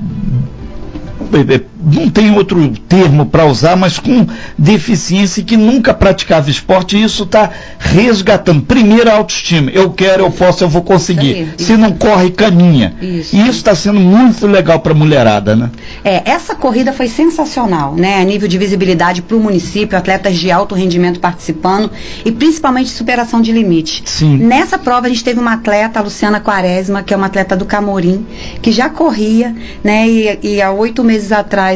Não 1.87 2.11
tem 2.11 2.33
outro 2.33 2.69
termo 2.89 3.27
para 3.27 3.47
usar, 3.47 3.77
mas 3.77 3.97
com 3.97 4.27
deficiência 4.59 5.45
que 5.45 5.57
nunca 5.57 5.95
praticava 5.95 6.51
esporte, 6.51 6.97
e 6.97 7.05
isso 7.05 7.23
está 7.23 7.49
resgatando. 7.79 8.63
Primeiro 8.63 9.09
a 9.09 9.15
autoestima. 9.15 9.71
Eu 9.71 9.91
quero, 9.91 10.25
eu 10.25 10.31
posso, 10.33 10.65
eu 10.65 10.69
vou 10.69 10.83
conseguir. 10.83 11.43
Isso 11.43 11.53
aí, 11.61 11.67
Se 11.67 11.77
não 11.77 11.93
corre, 11.93 12.31
caminha. 12.31 12.97
Isso. 13.01 13.37
E 13.37 13.41
isso 13.41 13.59
está 13.59 13.75
sendo 13.75 14.01
muito 14.01 14.47
legal 14.49 14.81
para 14.81 14.93
a 14.93 14.95
mulherada, 14.97 15.55
né? 15.55 15.71
É, 16.03 16.29
essa 16.29 16.57
corrida 16.57 16.93
foi 16.93 17.07
sensacional, 17.07 17.95
né? 17.95 18.21
A 18.21 18.25
nível 18.25 18.49
de 18.49 18.59
visibilidade 18.59 19.23
para 19.23 19.37
o 19.37 19.41
município, 19.41 19.97
atletas 19.97 20.37
de 20.37 20.51
alto 20.51 20.75
rendimento 20.75 21.21
participando 21.21 21.91
e 22.25 22.33
principalmente 22.33 22.91
superação 22.91 23.41
de 23.41 23.53
limite. 23.53 24.03
Sim. 24.07 24.39
Nessa 24.39 24.77
prova 24.77 25.07
a 25.07 25.09
gente 25.09 25.23
teve 25.23 25.39
uma 25.39 25.53
atleta, 25.53 26.01
a 26.01 26.03
Luciana 26.03 26.41
Quaresma, 26.41 27.05
que 27.05 27.15
é 27.15 27.17
uma 27.17 27.27
atleta 27.27 27.57
do 27.57 27.65
Camorim, 27.65 28.27
que 28.61 28.73
já 28.73 28.89
corria, 28.89 29.55
né? 29.85 30.09
E, 30.09 30.39
e 30.43 30.63
há 30.63 30.73
oito 30.73 31.05
meses 31.05 31.31
atrás 31.31 31.76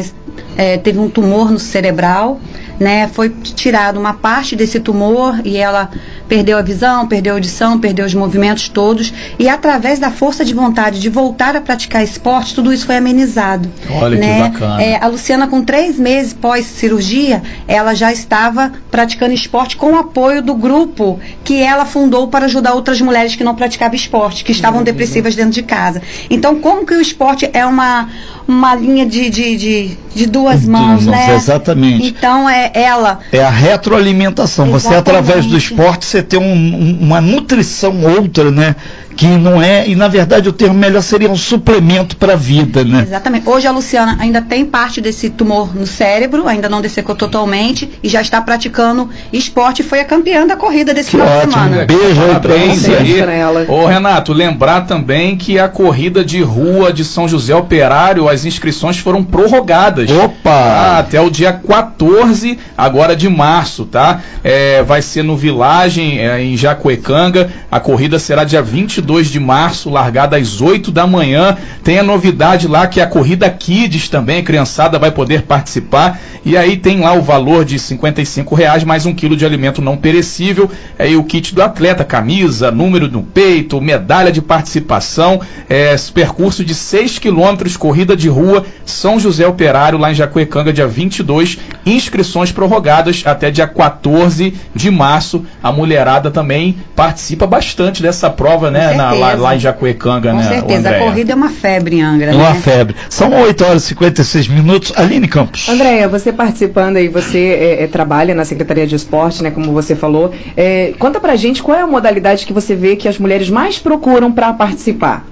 eh, 0.57 0.77
teve 0.77 0.99
um 0.99 1.09
tumor 1.09 1.51
no 1.51 1.59
cerebral. 1.59 2.39
Né, 2.79 3.07
foi 3.07 3.29
tirado 3.29 3.99
uma 3.99 4.15
parte 4.15 4.55
desse 4.55 4.79
tumor 4.79 5.39
e 5.45 5.55
ela 5.55 5.91
perdeu 6.31 6.57
a 6.57 6.61
visão, 6.61 7.05
perdeu 7.09 7.33
a 7.33 7.35
audição, 7.35 7.77
perdeu 7.77 8.05
os 8.05 8.13
movimentos 8.13 8.69
todos 8.69 9.13
e 9.37 9.49
através 9.49 9.99
da 9.99 10.09
força 10.09 10.45
de 10.45 10.53
vontade 10.53 10.97
de 10.97 11.09
voltar 11.09 11.57
a 11.57 11.59
praticar 11.59 12.01
esporte, 12.01 12.55
tudo 12.55 12.71
isso 12.71 12.85
foi 12.85 12.95
amenizado. 12.95 13.69
Olha 13.89 14.15
que 14.15 14.25
né? 14.25 14.39
bacana. 14.39 14.81
É, 14.81 15.03
a 15.03 15.07
Luciana, 15.07 15.45
com 15.49 15.61
três 15.61 15.99
meses 15.99 16.31
pós 16.31 16.65
cirurgia, 16.65 17.43
ela 17.67 17.93
já 17.93 18.13
estava 18.13 18.71
praticando 18.89 19.33
esporte 19.33 19.75
com 19.75 19.91
o 19.91 19.97
apoio 19.97 20.41
do 20.41 20.55
grupo 20.55 21.19
que 21.43 21.61
ela 21.61 21.83
fundou 21.83 22.29
para 22.29 22.45
ajudar 22.45 22.75
outras 22.75 23.01
mulheres 23.01 23.35
que 23.35 23.43
não 23.43 23.53
praticavam 23.53 23.95
esporte, 23.95 24.45
que 24.45 24.53
estavam 24.53 24.83
depressivas 24.83 25.35
dentro 25.35 25.51
de 25.51 25.63
casa. 25.63 26.01
Então, 26.29 26.61
como 26.61 26.85
que 26.85 26.93
o 26.93 27.01
esporte 27.01 27.49
é 27.51 27.65
uma, 27.65 28.07
uma 28.47 28.73
linha 28.73 29.05
de, 29.05 29.29
de, 29.29 29.57
de, 29.57 29.97
de 30.15 30.25
duas 30.27 30.65
mãos, 30.65 31.05
né? 31.05 31.35
exatamente. 31.35 32.07
Então, 32.07 32.49
é 32.49 32.71
ela. 32.73 33.19
É 33.33 33.43
a 33.43 33.49
retroalimentação. 33.49 34.71
Você, 34.71 34.87
Exatamente. 34.87 35.09
através 35.09 35.45
do 35.45 35.57
esporte, 35.57 36.05
você 36.05 36.20
um- 36.39 36.43
um- 36.43 36.97
uma 37.01 37.21
nutrição 37.21 38.01
outra, 38.03 38.51
né? 38.51 38.75
Que 39.15 39.27
não 39.27 39.61
é, 39.61 39.87
e 39.87 39.95
na 39.95 40.07
verdade 40.07 40.49
o 40.49 40.53
termo 40.53 40.75
melhor 40.75 41.01
seria 41.01 41.29
um 41.29 41.35
suplemento 41.35 42.15
para 42.17 42.33
a 42.33 42.35
vida, 42.35 42.83
né? 42.83 43.03
Exatamente. 43.07 43.47
Hoje 43.47 43.67
a 43.67 43.71
Luciana 43.71 44.17
ainda 44.19 44.41
tem 44.41 44.65
parte 44.65 44.99
desse 45.01 45.29
tumor 45.29 45.75
no 45.75 45.85
cérebro, 45.85 46.47
ainda 46.47 46.67
não 46.69 46.81
dessecou 46.81 47.15
totalmente 47.15 47.89
e 48.01 48.09
já 48.09 48.21
está 48.21 48.41
praticando 48.41 49.09
esporte. 49.31 49.83
Foi 49.83 49.99
a 49.99 50.05
campeã 50.05 50.45
da 50.47 50.55
corrida 50.55 50.93
desse 50.93 51.11
Que 51.11 51.17
final 51.17 51.45
de 51.45 51.53
semana. 51.53 51.85
Beijo 51.85 52.21
aí 52.21 52.29
pra 52.29 52.39
Parabéns 52.39 52.89
aí. 52.89 53.21
pra 53.21 53.33
ela. 53.33 53.65
Ô 53.67 53.85
Renato, 53.85 54.33
lembrar 54.33 54.81
também 54.81 55.35
que 55.37 55.59
a 55.59 55.67
corrida 55.67 56.23
de 56.25 56.41
rua 56.41 56.91
de 56.91 57.03
São 57.05 57.27
José 57.27 57.53
Operário, 57.55 58.27
as 58.27 58.45
inscrições 58.45 58.97
foram 58.97 59.23
prorrogadas. 59.23 60.09
Ah, 60.09 60.25
Opa! 60.25 60.99
até 60.99 61.19
o 61.21 61.29
dia 61.29 61.53
14 61.53 62.57
agora 62.77 63.15
de 63.15 63.29
março, 63.29 63.85
tá? 63.85 64.21
É, 64.43 64.81
vai 64.83 65.01
ser 65.01 65.23
no 65.23 65.35
Vilagem, 65.37 66.19
é, 66.19 66.41
em 66.41 66.57
Jacuecanga. 66.57 67.49
A 67.71 67.79
corrida 67.79 68.17
será 68.19 68.43
dia 68.43 68.61
22 69.01 69.27
de 69.27 69.39
março, 69.39 69.89
largada 69.89 70.37
às 70.37 70.61
8 70.61 70.91
da 70.91 71.07
manhã. 71.07 71.57
Tem 71.83 71.97
a 71.99 72.03
novidade 72.03 72.67
lá 72.67 72.87
que 72.87 73.01
a 73.01 73.07
corrida 73.07 73.49
Kids 73.49 74.07
também, 74.07 74.39
a 74.39 74.43
criançada 74.43 74.99
vai 74.99 75.11
poder 75.11 75.43
participar. 75.43 76.19
E 76.43 76.57
aí 76.57 76.77
tem 76.77 76.99
lá 76.99 77.13
o 77.13 77.21
valor 77.21 77.63
de 77.63 77.77
55 77.77 78.55
reais 78.55 78.83
mais 78.83 79.05
um 79.05 79.13
quilo 79.13 79.35
de 79.35 79.45
alimento 79.45 79.81
não 79.81 79.97
perecível. 79.97 80.69
Aí 80.97 81.15
o 81.15 81.23
kit 81.23 81.53
do 81.53 81.61
atleta, 81.61 82.03
camisa, 82.03 82.71
número 82.71 83.07
no 83.07 83.21
peito, 83.21 83.79
medalha 83.79 84.31
de 84.31 84.41
participação. 84.41 85.39
É, 85.69 85.95
percurso 86.13 86.65
de 86.65 86.73
6 86.73 87.19
quilômetros, 87.19 87.77
corrida 87.77 88.15
de 88.15 88.27
rua, 88.27 88.65
São 88.85 89.19
José 89.19 89.47
Operário, 89.47 89.99
lá 89.99 90.11
em 90.11 90.15
Jacuecanga, 90.15 90.73
dia 90.73 90.87
22. 90.87 91.59
Inscrições 91.85 92.51
prorrogadas 92.51 93.23
até 93.25 93.51
dia 93.51 93.67
14 93.67 94.53
de 94.75 94.91
março. 94.91 95.45
A 95.61 95.71
mulherada 95.71 96.31
também 96.31 96.77
participa 96.95 97.45
bastante 97.45 98.01
dessa 98.01 98.29
prova, 98.29 98.71
né? 98.71 98.90
Na- 98.97 99.11
lá, 99.11 99.19
certeza. 99.27 99.41
lá 99.43 99.55
em 99.55 99.59
Jacuecanga, 99.59 100.31
Com 100.31 100.37
né? 100.37 100.43
certeza, 100.43 100.89
a 100.89 100.99
corrida 100.99 101.31
é 101.31 101.35
uma 101.35 101.49
febre 101.49 101.95
em 101.97 102.01
Angra, 102.01 102.33
Uma 102.35 102.49
né? 102.51 102.61
febre. 102.61 102.95
São 103.09 103.33
8 103.41 103.63
horas 103.63 103.83
e 103.83 103.87
56 103.87 104.47
minutos. 104.47 104.93
Aline 104.95 105.27
Campos. 105.27 105.67
Andréia, 105.69 106.07
você 106.07 106.31
participando 106.33 106.97
aí, 106.97 107.07
você 107.07 107.39
é, 107.79 107.83
é, 107.83 107.87
trabalha 107.87 108.33
na 108.35 108.45
Secretaria 108.45 108.85
de 108.87 108.95
Esporte, 108.95 109.41
né, 109.43 109.51
como 109.51 109.71
você 109.73 109.95
falou. 109.95 110.31
É, 110.55 110.93
conta 110.99 111.19
pra 111.19 111.35
gente 111.35 111.61
qual 111.63 111.77
é 111.77 111.81
a 111.81 111.87
modalidade 111.87 112.45
que 112.45 112.53
você 112.53 112.75
vê 112.75 112.95
que 112.95 113.07
as 113.07 113.17
mulheres 113.17 113.49
mais 113.49 113.77
procuram 113.79 114.31
para 114.31 114.53
participar. 114.53 115.25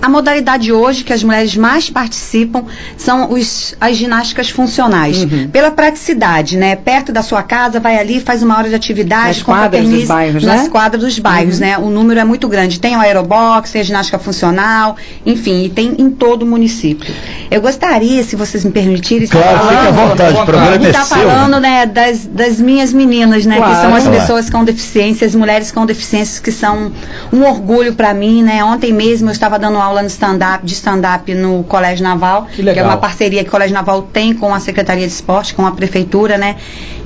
A 0.00 0.08
modalidade 0.08 0.70
hoje 0.72 1.02
que 1.02 1.12
as 1.12 1.22
mulheres 1.24 1.56
mais 1.56 1.90
participam 1.90 2.64
são 2.96 3.32
os, 3.32 3.74
as 3.80 3.96
ginásticas 3.96 4.50
funcionais. 4.50 5.22
Uhum. 5.24 5.48
Pela 5.50 5.70
praticidade, 5.70 6.56
né? 6.56 6.76
Perto 6.76 7.12
da 7.12 7.22
sua 7.22 7.42
casa, 7.42 7.80
vai 7.80 7.98
ali, 7.98 8.20
faz 8.20 8.42
uma 8.42 8.56
hora 8.56 8.68
de 8.68 8.74
atividade, 8.74 9.26
Nas 9.38 9.42
quadras 9.42 9.88
dos 9.88 10.04
bairros, 10.04 10.44
nas 10.44 10.62
né? 10.64 10.68
quadras 10.68 11.02
dos 11.02 11.18
bairros, 11.18 11.58
né? 11.58 11.76
O 11.78 11.90
número 11.90 12.20
é 12.20 12.24
muito 12.24 12.46
grande. 12.46 12.78
Tem 12.78 12.96
o 12.96 13.00
aerobox, 13.00 13.72
tem 13.72 13.80
a 13.80 13.84
ginástica 13.84 14.18
funcional, 14.18 14.96
enfim, 15.24 15.64
e 15.64 15.68
tem 15.70 15.94
em 15.98 16.10
todo 16.10 16.42
o 16.42 16.46
município. 16.46 17.12
Eu 17.50 17.60
gostaria, 17.60 18.22
se 18.22 18.36
vocês 18.36 18.64
me 18.64 18.70
permitirem, 18.70 19.26
Claro, 19.26 19.58
fique 19.60 19.74
à 19.74 19.92
falando- 19.92 20.08
vontade. 20.10 20.34
O 20.36 20.44
programa 20.44 20.86
é 20.86 20.90
está 20.90 21.02
seu. 21.04 21.16
falando, 21.16 21.58
né, 21.60 21.86
das, 21.86 22.26
das 22.26 22.60
minhas 22.60 22.92
meninas, 22.92 23.44
né, 23.44 23.56
Claro. 23.56 23.74
que 23.74 23.80
são 23.80 23.94
as 23.94 24.02
Claro. 24.04 24.20
pessoas 24.20 24.50
com 24.50 24.62
deficiências, 24.64 25.34
mulheres 25.34 25.72
com 25.72 25.84
deficiências 25.84 26.38
que 26.38 26.52
são 26.52 26.92
um 27.32 27.42
orgulho 27.44 27.94
para 27.94 28.14
mim, 28.14 28.42
né? 28.42 28.62
Ontem 28.62 28.92
mesmo 28.92 29.28
eu 29.28 29.32
estava 29.32 29.58
dando 29.58 29.78
aula 29.78 29.85
no 29.94 30.06
stand-up, 30.08 30.64
de 30.64 30.72
stand-up 30.74 31.32
no 31.34 31.64
Colégio 31.64 32.02
Naval, 32.04 32.46
Que 32.54 32.62
legal. 32.62 32.84
é 32.84 32.88
uma 32.88 32.96
parceria 32.96 33.42
que 33.42 33.48
o 33.48 33.50
Colégio 33.50 33.74
Naval 33.74 34.02
tem 34.02 34.32
com 34.34 34.54
a 34.54 34.60
Secretaria 34.60 35.06
de 35.06 35.12
Esporte, 35.12 35.54
com 35.54 35.66
a 35.66 35.72
prefeitura, 35.72 36.36
né? 36.38 36.56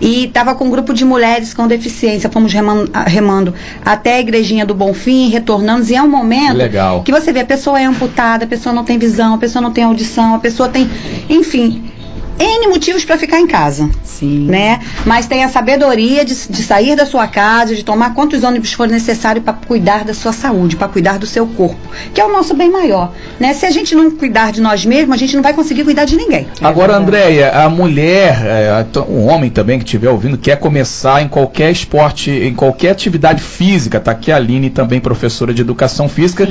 E 0.01 0.25
estava 0.25 0.55
com 0.55 0.65
um 0.65 0.71
grupo 0.71 0.95
de 0.95 1.05
mulheres 1.05 1.53
com 1.53 1.67
deficiência, 1.69 2.31
fomos 2.31 2.53
remando, 2.53 2.91
remando 3.07 3.55
até 3.85 4.15
a 4.17 4.21
igrejinha 4.21 4.65
do 4.65 4.75
Bonfim, 4.75 5.29
retornamos, 5.29 5.91
e 5.91 5.95
é 5.95 6.03
um 6.03 6.09
momento 6.09 6.53
Que 6.53 6.57
legal. 6.57 7.03
que 7.03 7.13
você 7.13 7.33
vê, 7.33 7.41
a 7.41 7.45
pessoa 7.47 7.81
é 7.81 7.85
amputada, 7.85 8.45
a 8.45 8.49
pessoa 8.49 8.75
não 8.75 8.85
tem 8.85 8.99
visão, 8.99 9.35
a 9.35 9.39
pessoa 9.39 9.61
não 9.63 9.73
tem 9.73 9.85
audição, 9.85 10.35
a 10.35 10.39
pessoa 10.39 10.69
tem, 10.69 10.89
enfim, 11.29 11.85
N 12.41 12.69
motivos 12.69 13.05
para 13.05 13.19
ficar 13.19 13.39
em 13.39 13.47
casa 13.47 13.89
Sim. 14.21 14.47
né? 14.47 14.81
Mas 15.07 15.27
tem 15.27 15.43
a 15.43 15.49
sabedoria 15.49 16.25
de, 16.25 16.35
de 16.35 16.63
sair 16.63 16.95
da 16.95 17.07
sua 17.07 17.27
casa, 17.27 17.75
de 17.75 17.83
tomar 17.83 18.15
quantos 18.15 18.45
ônibus 18.45 18.73
for 18.73 18.87
necessário 18.87 19.41
para 19.41 19.55
cuidar 19.55 20.05
da 20.05 20.13
sua 20.13 20.33
saúde, 20.33 20.77
para 20.77 20.89
cuidar 20.89 21.19
do 21.19 21.27
seu 21.27 21.47
corpo, 21.47 21.81
que 22.13 22.21
é 22.21 22.25
o 22.25 22.31
nosso 22.31 22.55
bem 22.55 22.71
maior, 22.71 23.13
né? 23.39 23.55
Se 23.55 23.65
a 23.65 23.71
gente 23.71 23.95
não 23.95 24.11
cuidar 24.11 24.53
de 24.53 24.61
nós 24.61 24.85
mesmos, 24.85 25.15
a 25.15 25.19
gente 25.19 25.35
não 25.35 25.43
vai 25.43 25.55
conseguir 25.55 25.85
cuidar 25.85 26.05
de 26.05 26.17
ninguém. 26.17 26.47
Agora, 26.61 26.97
Andréia, 26.97 27.51
a 27.51 27.69
mulher, 27.69 28.43
é, 28.45 28.87
o 29.09 29.25
homem 29.27 29.51
também 29.51 29.79
que 29.79 29.85
estiver 29.85 30.11
ouvindo, 30.11 30.37
quer 30.37 30.57
começar 30.57 31.23
em 31.23 31.29
qualquer 31.29 31.71
esporte, 31.71 32.31
em 32.31 32.55
qualquer 32.55 32.91
atividade 32.91 33.43
física, 33.43 33.99
tá 33.99 34.11
aqui 34.11 34.31
a 34.31 34.37
Aline 34.37 34.69
também 34.69 35.01
professora 35.01 35.55
de 35.55 35.63
educação 35.63 36.09
física, 36.09 36.47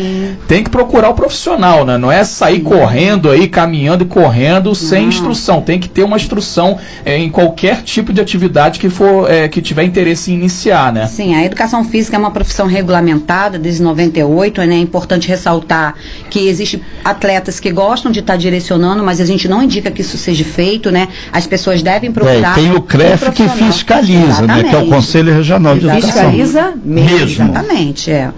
tem 0.48 0.64
que 0.64 0.70
procurar 0.70 1.10
o 1.10 1.14
profissional, 1.14 1.86
né? 1.86 1.98
Não 1.98 2.12
é 2.12 2.24
sair 2.24 2.62
correndo 2.62 3.30
aí, 3.30 3.48
caminhando 3.48 4.04
e 4.04 4.08
correndo 4.08 4.74
sem 4.74 5.08
instrução. 5.08 5.62
Tem 5.62 5.79
que 5.80 5.90
ter 5.90 6.04
uma 6.04 6.18
instrução 6.18 6.78
é, 7.06 7.18
em 7.18 7.30
qualquer 7.30 7.82
tipo 7.84 8.12
de 8.14 8.22
atividade 8.22 8.80
que 8.80 8.90
for, 8.90 9.30
é, 9.30 9.48
que 9.48 9.62
tiver 9.62 9.84
interesse 9.84 10.32
em 10.32 10.36
iniciar, 10.36 10.92
né? 10.92 11.08
Sim, 11.08 11.36
a 11.36 11.44
educação 11.44 11.84
física 11.84 12.16
é 12.16 12.20
uma 12.20 12.32
profissão 12.32 12.68
regulamentada 12.68 13.58
desde 13.58 13.82
98, 13.82 14.62
né? 14.64 14.76
É 14.76 14.80
importante 14.80 15.28
ressaltar 15.28 15.96
que 16.30 16.48
existem 16.48 16.82
atletas 17.04 17.60
que 17.60 17.72
gostam 17.72 18.12
de 18.12 18.20
estar 18.20 18.36
direcionando, 18.36 19.04
mas 19.04 19.20
a 19.22 19.26
gente 19.26 19.48
não 19.48 19.64
indica 19.64 19.92
que 19.92 20.02
isso 20.02 20.18
seja 20.18 20.44
feito, 20.44 20.92
né? 20.92 21.08
As 21.32 21.46
pessoas 21.48 21.82
devem 21.82 22.12
procurar. 22.12 22.58
É, 22.58 22.62
tem 22.62 22.72
o 22.72 22.82
CREF 22.82 23.30
um 23.30 23.32
que 23.32 23.48
fiscaliza, 23.50 24.42
né? 24.42 24.64
Que 24.64 24.76
é 24.76 24.80
o 24.80 24.84
Exatamente. 24.84 24.90
Conselho 24.90 25.34
Regional 25.34 25.78
de 25.78 25.88
Educação. 25.88 26.12
Fiscaliza 26.12 26.74
mesmo. 26.84 27.10
Mesmo. 27.10 27.44
Exatamente, 27.44 28.12
é. 28.12 28.32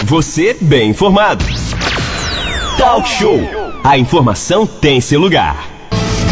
Você 0.04 0.56
bem 0.60 0.90
informado. 0.90 1.44
Talk 2.78 3.08
Show. 3.08 3.40
A 3.82 3.98
informação 3.98 4.68
tem 4.68 5.00
seu 5.00 5.18
lugar. 5.18 5.73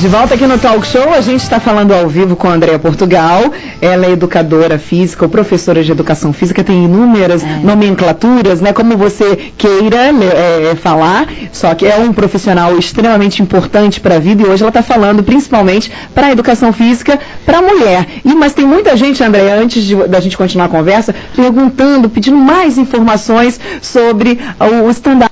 De 0.02 0.08
volta 0.08 0.34
aqui 0.34 0.48
no 0.48 0.58
Talk 0.58 0.84
Show, 0.84 1.14
a 1.14 1.20
gente 1.20 1.44
está 1.44 1.60
falando 1.60 1.92
ao 1.92 2.08
vivo 2.08 2.34
com 2.34 2.48
a 2.48 2.54
Andrea 2.54 2.76
Portugal. 2.76 3.52
Ela 3.80 4.06
é 4.06 4.10
educadora 4.10 4.76
física 4.76 5.24
ou 5.24 5.30
professora 5.30 5.80
de 5.80 5.92
educação 5.92 6.32
física, 6.32 6.64
tem 6.64 6.86
inúmeras 6.86 7.44
nomenclaturas, 7.62 8.60
né? 8.60 8.72
Como 8.72 8.96
você 8.96 9.52
queira 9.56 10.10
né, 10.10 10.26
é, 10.72 10.74
falar, 10.74 11.28
só 11.52 11.72
que 11.76 11.86
é 11.86 11.98
um 11.98 12.12
profissional 12.12 12.76
extremamente 12.76 13.40
importante 13.42 14.00
para 14.00 14.16
a 14.16 14.18
vida 14.18 14.42
e 14.42 14.46
hoje 14.46 14.64
ela 14.64 14.70
está 14.70 14.82
falando 14.82 15.22
principalmente 15.22 15.92
para 16.12 16.26
a 16.26 16.32
educação 16.32 16.72
física 16.72 17.20
para 17.46 17.58
a 17.58 17.62
mulher. 17.62 18.04
E, 18.24 18.34
mas 18.34 18.54
tem 18.54 18.66
muita 18.66 18.96
gente, 18.96 19.22
Andrea, 19.22 19.54
antes 19.54 19.84
de, 19.84 19.94
da 19.94 20.18
gente 20.18 20.36
continuar 20.36 20.64
a 20.64 20.68
conversa, 20.68 21.14
perguntando, 21.36 22.10
pedindo 22.10 22.36
mais 22.36 22.76
informações 22.76 23.60
sobre 23.80 24.36
o 24.58 24.90
stand-up, 24.90 25.31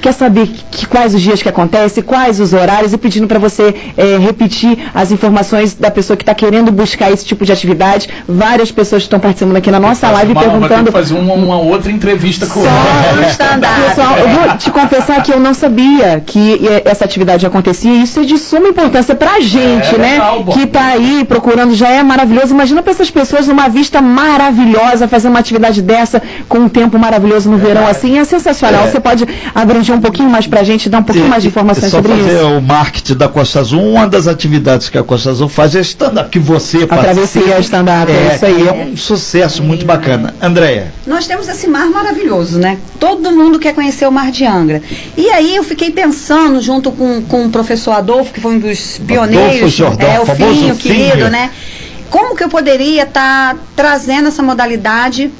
quer 0.00 0.12
saber 0.12 0.46
que, 0.70 0.86
quais 0.86 1.14
os 1.14 1.20
dias 1.20 1.42
que 1.42 1.48
acontece, 1.48 2.00
quais 2.00 2.40
os 2.40 2.54
horários 2.54 2.94
e 2.94 2.96
pedindo 2.96 3.26
para 3.28 3.38
você 3.38 3.74
é, 3.98 4.16
repetir 4.16 4.78
as 4.94 5.12
informações 5.12 5.74
da 5.74 5.90
pessoa 5.90 6.16
que 6.16 6.22
está 6.22 6.34
querendo 6.34 6.72
buscar 6.72 7.12
esse 7.12 7.22
tipo 7.26 7.44
de 7.44 7.52
atividade. 7.52 8.08
Várias 8.26 8.72
pessoas 8.72 9.02
estão 9.02 9.20
participando 9.20 9.54
aqui 9.56 9.70
na 9.70 9.78
nossa 9.78 10.10
live 10.10 10.32
Uma- 10.32 10.40
perguntando. 10.40 10.86
que 10.86 10.92
fazer 10.92 11.12
uma, 11.12 11.34
uma 11.34 11.58
outra 11.58 11.92
entrevista 11.92 12.46
com 12.46 12.62
Só 12.62 12.68
no 13.14 13.28
stand-up. 13.28 13.82
Pessoal, 13.90 14.16
eu 14.20 14.28
vou 14.30 14.56
te 14.56 14.70
confessar 14.70 15.22
que 15.22 15.30
eu 15.30 15.38
não 15.38 15.52
sabia 15.52 16.22
que 16.24 16.58
essa 16.86 17.04
atividade 17.04 17.44
acontecia 17.44 17.92
e 17.92 18.04
isso 18.04 18.20
é 18.20 18.22
de 18.24 18.38
suma 18.38 18.68
importância 18.68 19.14
pra 19.14 19.38
gente, 19.40 19.94
É, 19.94 19.98
né? 19.98 20.12
legal, 20.12 20.44
que 20.46 20.64
tá 20.66 20.86
aí 20.86 21.26
procurando, 21.28 21.74
já 21.74 21.90
é 21.90 22.02
maravilhoso. 22.02 22.54
Imagina 22.54 22.82
pra 22.82 22.92
essas 22.92 23.10
pessoas 23.10 23.46
numa 23.46 23.68
vista 23.68 24.00
maravilhosa, 24.00 25.06
fazer 25.06 25.28
uma 25.28 25.40
atividade 25.40 25.82
dessa 25.82 26.22
com 26.48 26.56
um 26.60 26.68
tempo 26.70 26.98
maravilhoso 26.98 27.50
no 27.50 27.58
verão 27.58 27.86
assim, 27.86 28.18
é 28.18 28.24
sensacional. 28.24 28.84
É. 28.86 28.90
Você 28.90 28.98
pode 28.98 29.26
abranger 29.54 29.94
um 29.94 30.00
pouquinho 30.00 30.28
mais 30.30 30.46
pra 30.46 30.62
gente, 30.62 30.88
dar 30.88 30.98
um 30.98 31.02
pouquinho 31.02 31.28
mais 31.28 31.42
de 31.42 31.48
informações 31.48 31.90
só 31.90 31.98
sobre 31.98 32.12
fazer 32.12 32.36
isso. 32.36 32.46
o 32.48 32.62
marketing 32.62 33.14
da 33.14 33.28
Costa 33.28 33.60
Azul, 33.60 33.82
uma 33.82 34.06
das 34.06 34.26
atividades 34.26 34.88
que 34.88 34.98
a 34.98 35.02
Costa 35.02 35.30
Azul 35.30 35.48
faz 35.48 35.74
é 35.74 35.80
stand-up, 35.80 36.30
que 36.30 36.38
você 36.38 36.86
A 36.88 36.96
travessia 36.96 37.58
stand-up, 37.60 38.10
é 38.10 38.34
isso 38.34 38.46
aí. 38.46 38.68
é 38.68 38.72
um 38.72 38.96
sucesso 38.96 39.62
muito 39.62 39.84
bacana. 39.84 40.34
Andréia, 40.40 40.92
Nós 41.06 41.26
temos 41.26 41.48
esse 41.48 41.66
mar 41.66 41.86
maravilhoso, 41.86 42.58
né? 42.58 42.78
Todo 42.98 43.30
mundo 43.32 43.58
quer 43.58 43.74
conhecer 43.74 44.06
o 44.06 44.12
mar 44.12 44.30
de 44.30 44.44
Angra. 44.44 44.82
E 45.16 45.28
aí 45.30 45.56
eu 45.56 45.64
fiquei 45.64 45.90
pensando, 45.90 46.60
junto 46.60 46.90
com, 46.92 47.22
com 47.22 47.46
o 47.46 47.50
professor 47.50 47.92
Adolfo, 47.92 48.32
que 48.32 48.40
foi 48.40 48.54
um 48.54 48.58
dos 48.58 48.98
pioneiros, 49.06 49.72
Jordão, 49.72 50.08
é, 50.08 50.20
o 50.20 50.26
Finho, 50.26 50.76
querido, 50.76 51.28
né? 51.28 51.50
Como 52.10 52.36
que 52.36 52.44
eu 52.44 52.48
poderia 52.48 53.04
estar 53.04 53.56
trazendo 53.74 54.28
essa 54.28 54.42
modalidade 54.42 55.30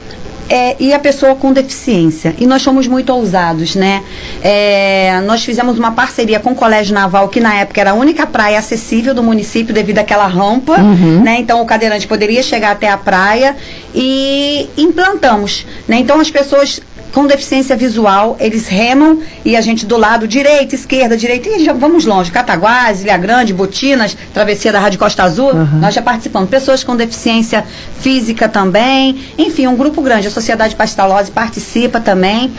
é, 0.49 0.77
e 0.79 0.93
a 0.93 0.99
pessoa 0.99 1.35
com 1.35 1.53
deficiência. 1.53 2.35
E 2.39 2.47
nós 2.47 2.63
fomos 2.63 2.87
muito 2.87 3.13
ousados, 3.13 3.75
né? 3.75 4.03
É, 4.43 5.21
nós 5.27 5.45
fizemos 5.45 5.79
uma 5.79 5.93
parceria 5.93 6.41
com 6.41 6.51
o 6.51 6.55
Colégio 6.55 6.95
Naval, 6.95 7.29
que 7.29 7.41
na 7.41 7.55
época 7.55 7.81
era 7.81 7.91
a 7.93 7.95
única 7.95 8.27
praia 8.27 8.59
acessível 8.59 9.15
do 9.15 9.23
município 9.23 9.73
devido 9.75 9.99
àquela 9.99 10.27
rampa, 10.27 10.79
Uhum. 10.81 11.23
né? 11.23 11.37
Então 11.39 11.61
o 11.63 11.67
cadeirante 11.67 12.07
poderia 12.07 12.43
chegar 12.43 12.73
até 12.73 12.89
a 12.89 12.97
praia 12.97 13.57
e 13.95 14.69
implantamos, 14.77 15.67
né? 15.89 15.99
Então 15.99 16.21
as 16.21 16.31
pessoas 16.31 16.81
com 17.13 17.27
deficiência 17.27 17.77
visual, 17.77 18.37
eles 18.41 18.67
remam 18.69 19.21
e 19.45 19.57
a 19.57 19.61
gente 19.61 19.85
do 19.85 19.97
lado 19.97 20.27
direita, 20.27 20.75
esquerda, 20.75 21.17
direita, 21.17 21.49
e 21.49 21.65
já 21.65 21.73
vamos 21.73 22.05
longe, 22.07 22.31
Cataguás, 22.31 23.03
Ilha 23.03 23.17
Grande, 23.19 23.53
Botinas, 23.53 24.17
Travessia 24.33 24.73
da 24.73 24.81
Rádio 24.81 24.99
Costa 24.99 25.23
Azul, 25.23 25.53
Uhum. 25.53 25.81
nós 25.81 25.95
já 25.95 26.01
participamos. 26.03 26.49
Pessoas 26.49 26.83
com 26.83 26.97
deficiência 26.97 27.65
física 28.01 28.49
também, 28.49 29.19
enfim, 29.39 29.67
um 29.67 29.77
grupo 29.77 30.01
grande. 30.03 30.29
A 30.29 30.31
Sociedade 30.31 30.75
Pastalose 30.75 31.31
participa 31.31 32.01
também. 32.01 32.51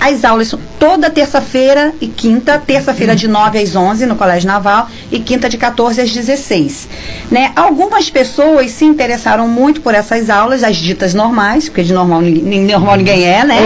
As 0.00 0.24
aulas 0.24 0.48
são 0.48 0.58
toda 0.78 1.10
terça-feira 1.10 1.92
e 2.00 2.06
quinta, 2.06 2.58
terça-feira 2.58 3.14
de 3.14 3.28
9 3.28 3.58
às 3.58 3.76
11 3.76 4.06
no 4.06 4.16
Colégio 4.16 4.46
Naval 4.48 4.88
e 5.12 5.18
quinta 5.20 5.48
de 5.48 5.58
14 5.58 6.00
às 6.00 6.10
16. 6.10 6.88
Né? 7.30 7.52
Algumas 7.54 8.08
pessoas 8.08 8.70
se 8.70 8.84
interessaram 8.86 9.46
muito 9.46 9.82
por 9.82 9.94
essas 9.94 10.30
aulas, 10.30 10.64
as 10.64 10.76
ditas 10.76 11.12
normais, 11.12 11.68
porque 11.68 11.82
de 11.82 11.92
normal, 11.92 12.22
normal 12.22 12.96
ninguém 12.96 13.24
é, 13.24 13.44
né? 13.44 13.56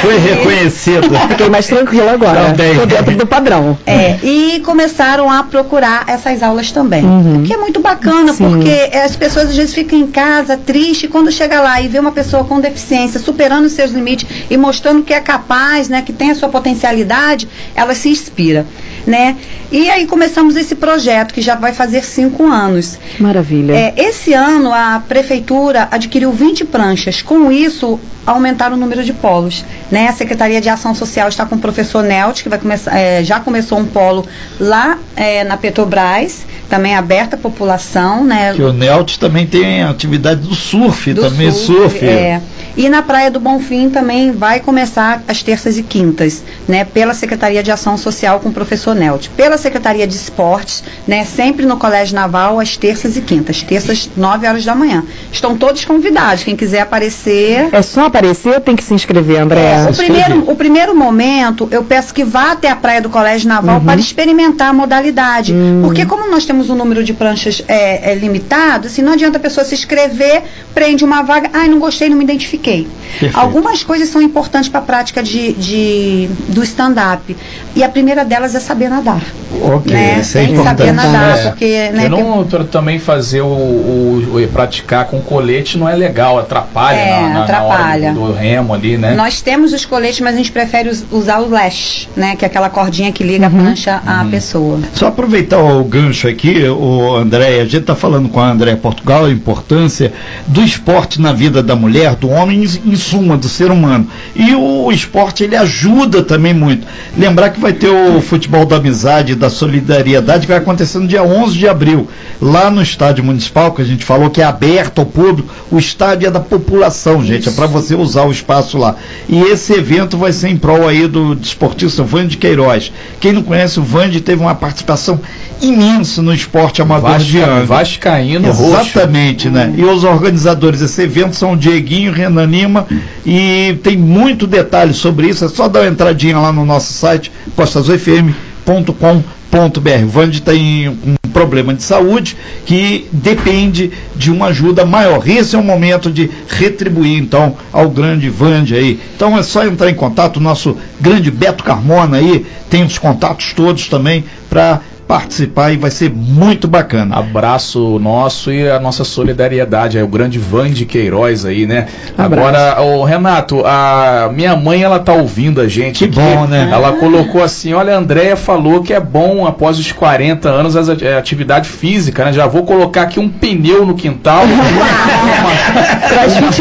Foi 0.00 0.18
reconhecido. 0.18 1.08
Fiquei 1.28 1.48
mais 1.48 1.66
tranquila 1.66 2.12
agora. 2.12 2.54
Tô 2.78 2.86
dentro 2.86 3.16
do 3.16 3.26
padrão. 3.26 3.78
É, 3.86 4.16
e 4.22 4.60
começaram 4.60 5.30
a 5.30 5.42
procurar 5.42 6.04
essas 6.06 6.42
aulas 6.42 6.70
também. 6.72 7.04
Uhum. 7.04 7.40
O 7.40 7.42
que 7.42 7.52
é 7.52 7.56
muito 7.56 7.80
bacana, 7.80 8.32
Sim. 8.32 8.48
porque 8.48 8.96
as 8.96 9.16
pessoas 9.16 9.48
às 9.48 9.56
vezes 9.56 9.74
ficam 9.74 9.98
em 9.98 10.06
casa 10.06 10.56
triste 10.56 11.06
e 11.06 11.08
quando 11.08 11.30
chega 11.30 11.60
lá 11.60 11.80
e 11.80 11.88
vê 11.88 11.98
uma 11.98 12.12
pessoa 12.12 12.44
com 12.44 12.60
deficiência 12.60 13.20
superando 13.20 13.64
os 13.66 13.72
seus 13.72 13.90
limites 13.90 14.28
e 14.50 14.56
mostrando 14.56 15.02
que 15.02 15.12
é 15.12 15.20
capaz, 15.20 15.88
né, 15.88 16.02
que 16.02 16.12
tem 16.12 16.30
a 16.30 16.34
sua 16.34 16.48
potencialidade, 16.48 17.48
ela 17.74 17.94
se 17.94 18.08
inspira. 18.08 18.66
Né? 19.08 19.36
E 19.72 19.88
aí 19.88 20.06
começamos 20.06 20.54
esse 20.54 20.74
projeto 20.74 21.32
que 21.32 21.40
já 21.40 21.54
vai 21.54 21.72
fazer 21.72 22.04
cinco 22.04 22.44
anos. 22.44 22.98
Maravilha. 23.18 23.72
É, 23.72 23.94
esse 23.96 24.34
ano 24.34 24.70
a 24.70 25.02
prefeitura 25.08 25.88
adquiriu 25.90 26.30
20 26.30 26.66
pranchas. 26.66 27.22
Com 27.22 27.50
isso, 27.50 27.98
aumentaram 28.26 28.76
o 28.76 28.78
número 28.78 29.02
de 29.02 29.14
polos. 29.14 29.64
Né? 29.90 30.08
A 30.08 30.12
Secretaria 30.12 30.60
de 30.60 30.68
Ação 30.68 30.94
Social 30.94 31.26
está 31.26 31.46
com 31.46 31.56
o 31.56 31.58
professor 31.58 32.04
Nelt, 32.04 32.42
que 32.42 32.50
vai 32.50 32.58
começar, 32.58 32.94
é, 32.94 33.24
já 33.24 33.40
começou 33.40 33.78
um 33.78 33.86
polo 33.86 34.26
lá 34.60 34.98
é, 35.16 35.42
na 35.42 35.56
Petrobras, 35.56 36.44
também 36.68 36.94
aberta 36.94 37.36
à 37.36 37.38
população. 37.38 38.24
Né? 38.24 38.52
Que 38.52 38.62
o 38.62 38.74
Nelt 38.74 39.16
também 39.16 39.46
tem 39.46 39.82
a 39.82 39.88
atividade 39.88 40.42
do 40.42 40.54
surf, 40.54 41.14
do 41.14 41.22
também 41.22 41.50
surf. 41.50 42.04
É. 42.04 42.42
E 42.78 42.88
na 42.88 43.02
Praia 43.02 43.28
do 43.28 43.40
Bonfim 43.40 43.90
também 43.90 44.30
vai 44.30 44.60
começar 44.60 45.24
as 45.26 45.42
terças 45.42 45.76
e 45.76 45.82
quintas, 45.82 46.44
né, 46.68 46.84
pela 46.84 47.12
Secretaria 47.12 47.60
de 47.60 47.72
Ação 47.72 47.96
Social 47.96 48.38
com 48.38 48.50
o 48.50 48.52
professor 48.52 48.94
Nelt. 48.94 49.28
Pela 49.36 49.58
Secretaria 49.58 50.06
de 50.06 50.14
Esportes, 50.14 50.84
né, 51.04 51.24
sempre 51.24 51.66
no 51.66 51.76
Colégio 51.76 52.14
Naval, 52.14 52.60
às 52.60 52.76
terças 52.76 53.16
e 53.16 53.20
quintas, 53.20 53.64
terças, 53.64 54.08
9 54.16 54.46
horas 54.46 54.64
da 54.64 54.76
manhã. 54.76 55.02
Estão 55.32 55.56
todos 55.56 55.84
convidados, 55.84 56.44
quem 56.44 56.54
quiser 56.54 56.82
aparecer. 56.82 57.68
É 57.72 57.82
só 57.82 58.06
aparecer 58.06 58.54
ou 58.54 58.60
tem 58.60 58.76
que 58.76 58.84
se 58.84 58.94
inscrever, 58.94 59.40
André? 59.40 59.88
O 59.90 59.96
primeiro, 59.96 60.50
o 60.52 60.54
primeiro 60.54 60.94
momento, 60.94 61.66
eu 61.72 61.82
peço 61.82 62.14
que 62.14 62.22
vá 62.22 62.52
até 62.52 62.70
a 62.70 62.76
praia 62.76 63.02
do 63.02 63.10
Colégio 63.10 63.48
Naval 63.48 63.80
para 63.80 63.98
experimentar 63.98 64.68
a 64.68 64.72
modalidade. 64.72 65.52
Porque 65.82 66.06
como 66.06 66.30
nós 66.30 66.46
temos 66.46 66.70
um 66.70 66.76
número 66.76 67.02
de 67.02 67.12
pranchas 67.12 67.60
é, 67.66 68.12
é, 68.12 68.14
limitado, 68.14 68.86
assim, 68.86 69.02
não 69.02 69.14
adianta 69.14 69.36
a 69.36 69.40
pessoa 69.40 69.64
se 69.64 69.74
inscrever, 69.74 70.44
prende 70.78 71.04
uma 71.04 71.22
vaga, 71.22 71.50
ai, 71.52 71.66
não 71.66 71.80
gostei, 71.80 72.08
não 72.08 72.16
me 72.16 72.22
identifiquei. 72.22 72.86
Perfeito. 73.10 73.36
Algumas 73.36 73.82
coisas 73.82 74.08
são 74.10 74.22
importantes 74.22 74.68
para 74.68 74.78
a 74.78 74.82
prática 74.84 75.20
de, 75.24 75.52
de- 75.54 76.28
do 76.48 76.62
stand-up. 76.62 77.36
E 77.74 77.82
a 77.82 77.88
primeira 77.88 78.24
delas 78.24 78.54
é 78.54 78.60
saber 78.60 78.88
nadar. 78.88 79.20
Ok, 79.60 79.92
né? 79.92 80.18
isso 80.20 80.38
é 80.38 80.42
Tem 80.44 80.50
que 80.56 80.62
saber 80.62 80.84
importante. 80.90 81.12
nadar, 81.12 81.38
É. 81.38 81.42
porque, 81.48 81.90
né, 81.90 82.04
Eu 82.04 82.10
não, 82.10 82.44
tra- 82.44 82.62
também 82.64 83.00
fazer 83.00 83.40
o, 83.40 83.46
o- 83.46 84.40
o- 84.44 84.48
praticar 84.52 85.06
com 85.06 85.20
colete 85.20 85.76
não 85.76 85.88
é 85.88 85.96
legal, 85.96 86.38
atrapalha, 86.38 86.96
É, 86.96 87.10
na, 87.22 87.28
na- 87.28 87.34
na 87.34 87.42
atrapalha. 87.44 88.04
hora 88.10 88.14
do, 88.14 88.26
do 88.28 88.32
remo 88.32 88.72
ali, 88.72 88.96
né? 88.96 89.14
Nós 89.16 89.40
temos 89.40 89.72
os 89.72 89.84
coletes, 89.84 90.20
mas 90.20 90.34
a 90.34 90.36
gente 90.36 90.52
prefere 90.52 90.88
us- 90.90 91.04
usar 91.10 91.40
o 91.40 91.48
lash, 91.50 92.08
né? 92.16 92.36
Que 92.36 92.44
é 92.44 92.46
aquela 92.48 92.70
cordinha 92.70 93.10
que 93.10 93.24
liga 93.24 93.48
a 93.48 93.50
prancha 93.50 94.00
à 94.06 94.24
pessoa. 94.30 94.78
Só 94.92 95.08
aproveitar 95.08 95.58
o 95.58 95.82
gancho 95.82 96.28
aqui, 96.28 96.68
o 96.68 97.16
André, 97.16 97.56
a 97.60 97.64
gente 97.64 97.78
está 97.78 97.96
falando 97.96 98.28
com 98.28 98.38
a 98.38 98.48
André 98.50 98.76
Portugal 98.76 99.24
a 99.24 99.30
importância 99.30 100.12
do 100.46 100.67
esporte 100.68 101.20
na 101.20 101.32
vida 101.32 101.62
da 101.62 101.74
mulher, 101.74 102.14
do 102.14 102.28
homem, 102.28 102.62
em, 102.62 102.96
suma, 102.96 103.36
do 103.36 103.48
ser 103.48 103.70
humano. 103.70 104.06
E 104.34 104.54
o 104.54 104.90
esporte 104.92 105.42
ele 105.44 105.56
ajuda 105.56 106.22
também 106.22 106.54
muito. 106.54 106.86
Lembrar 107.16 107.50
que 107.50 107.60
vai 107.60 107.72
ter 107.72 107.88
o 107.88 108.20
futebol 108.20 108.64
da 108.64 108.76
amizade, 108.76 109.34
da 109.34 109.50
solidariedade, 109.50 110.42
que 110.42 110.52
vai 110.52 110.58
acontecer 110.58 110.98
no 110.98 111.08
dia 111.08 111.22
11 111.22 111.58
de 111.58 111.68
abril, 111.68 112.08
lá 112.40 112.70
no 112.70 112.82
estádio 112.82 113.24
municipal, 113.24 113.72
que 113.72 113.82
a 113.82 113.84
gente 113.84 114.04
falou 114.04 114.30
que 114.30 114.40
é 114.40 114.44
aberto 114.44 115.00
ao 115.00 115.06
público. 115.06 115.52
O 115.70 115.78
estádio 115.78 116.28
é 116.28 116.30
da 116.30 116.40
população, 116.40 117.24
gente, 117.24 117.48
é 117.48 117.52
para 117.52 117.66
você 117.66 117.94
usar 117.94 118.24
o 118.24 118.32
espaço 118.32 118.78
lá. 118.78 118.96
E 119.28 119.40
esse 119.40 119.72
evento 119.72 120.16
vai 120.16 120.32
ser 120.32 120.48
em 120.48 120.56
prol 120.56 120.86
aí 120.86 121.06
do 121.06 121.34
desportista 121.34 122.02
Vande 122.02 122.36
Queiroz. 122.36 122.92
Quem 123.20 123.32
não 123.32 123.42
conhece 123.42 123.80
o 123.80 123.82
Vande 123.82 124.20
teve 124.20 124.40
uma 124.40 124.54
participação 124.54 125.20
imensa 125.60 126.22
no 126.22 126.32
esporte 126.32 126.82
amador 126.82 127.18
de 127.18 127.38
Vasca, 127.38 127.52
Angra. 127.52 127.66
Vascaíno 127.66 128.52
roxo. 128.52 128.90
Exatamente, 128.90 129.48
né? 129.48 129.72
E 129.76 129.84
os 129.84 130.04
organizadores 130.04 130.80
desse 130.80 131.02
evento 131.02 131.36
são 131.36 131.52
o 131.52 131.56
Dieguinho, 131.56 132.12
Renan 132.12 132.46
Lima 132.46 132.86
e 133.24 133.78
tem 133.82 133.96
muito 133.96 134.46
detalhe 134.46 134.94
sobre 134.94 135.28
isso. 135.28 135.44
É 135.44 135.48
só 135.48 135.68
dar 135.68 135.80
uma 135.80 135.88
entradinha 135.88 136.38
lá 136.38 136.52
no 136.52 136.64
nosso 136.64 136.92
site, 136.92 137.30
postazofm.com.br. 137.56 140.04
O 140.04 140.08
Vande 140.08 140.42
tem 140.42 140.88
um 140.88 141.16
problema 141.32 141.72
de 141.72 141.82
saúde 141.82 142.36
que 142.66 143.06
depende 143.12 143.92
de 144.14 144.30
uma 144.30 144.46
ajuda 144.46 144.84
maior. 144.84 145.26
Esse 145.28 145.56
é 145.56 145.58
o 145.58 145.62
momento 145.62 146.10
de 146.10 146.30
retribuir, 146.48 147.18
então, 147.18 147.56
ao 147.72 147.88
grande 147.88 148.28
Vande 148.28 148.74
aí. 148.74 149.00
Então 149.14 149.38
é 149.38 149.42
só 149.42 149.64
entrar 149.64 149.90
em 149.90 149.94
contato. 149.94 150.38
O 150.38 150.40
nosso 150.40 150.76
grande 151.00 151.30
Beto 151.30 151.64
Carmona 151.64 152.18
aí 152.18 152.44
tem 152.68 152.84
os 152.84 152.98
contatos 152.98 153.52
todos 153.54 153.88
também 153.88 154.24
para 154.50 154.80
participar 155.08 155.72
e 155.72 155.76
vai 155.78 155.90
ser 155.90 156.10
muito 156.10 156.68
bacana. 156.68 157.16
Abraço 157.16 157.98
nosso 157.98 158.52
e 158.52 158.68
a 158.70 158.78
nossa 158.78 159.04
solidariedade 159.04 159.96
aí, 159.96 160.04
o 160.04 160.08
grande 160.08 160.38
Van 160.38 160.68
de 160.70 160.84
Queiroz 160.84 161.46
aí, 161.46 161.66
né? 161.66 161.86
Abraço. 162.16 162.48
Agora, 162.48 162.82
o 162.82 163.04
Renato, 163.04 163.62
a 163.64 164.30
minha 164.34 164.54
mãe, 164.54 164.82
ela 164.82 164.98
tá 164.98 165.14
ouvindo 165.14 165.62
a 165.62 165.68
gente 165.68 166.00
Que 166.00 166.04
aqui. 166.04 166.14
bom, 166.20 166.46
né? 166.46 166.68
Ela 166.70 166.92
colocou 166.92 167.42
assim, 167.42 167.72
olha, 167.72 167.94
a 167.94 167.98
Andréia 167.98 168.36
falou 168.36 168.82
que 168.82 168.92
é 168.92 169.00
bom 169.00 169.46
após 169.46 169.78
os 169.78 169.90
40 169.90 170.48
anos 170.50 170.76
as 170.76 170.88
é, 171.00 171.16
atividade 171.16 171.66
física, 171.68 172.26
né? 172.26 172.32
Já 172.32 172.46
vou 172.46 172.64
colocar 172.64 173.02
aqui 173.02 173.18
um 173.18 173.28
pneu 173.30 173.86
no 173.86 173.94
quintal, 173.94 174.44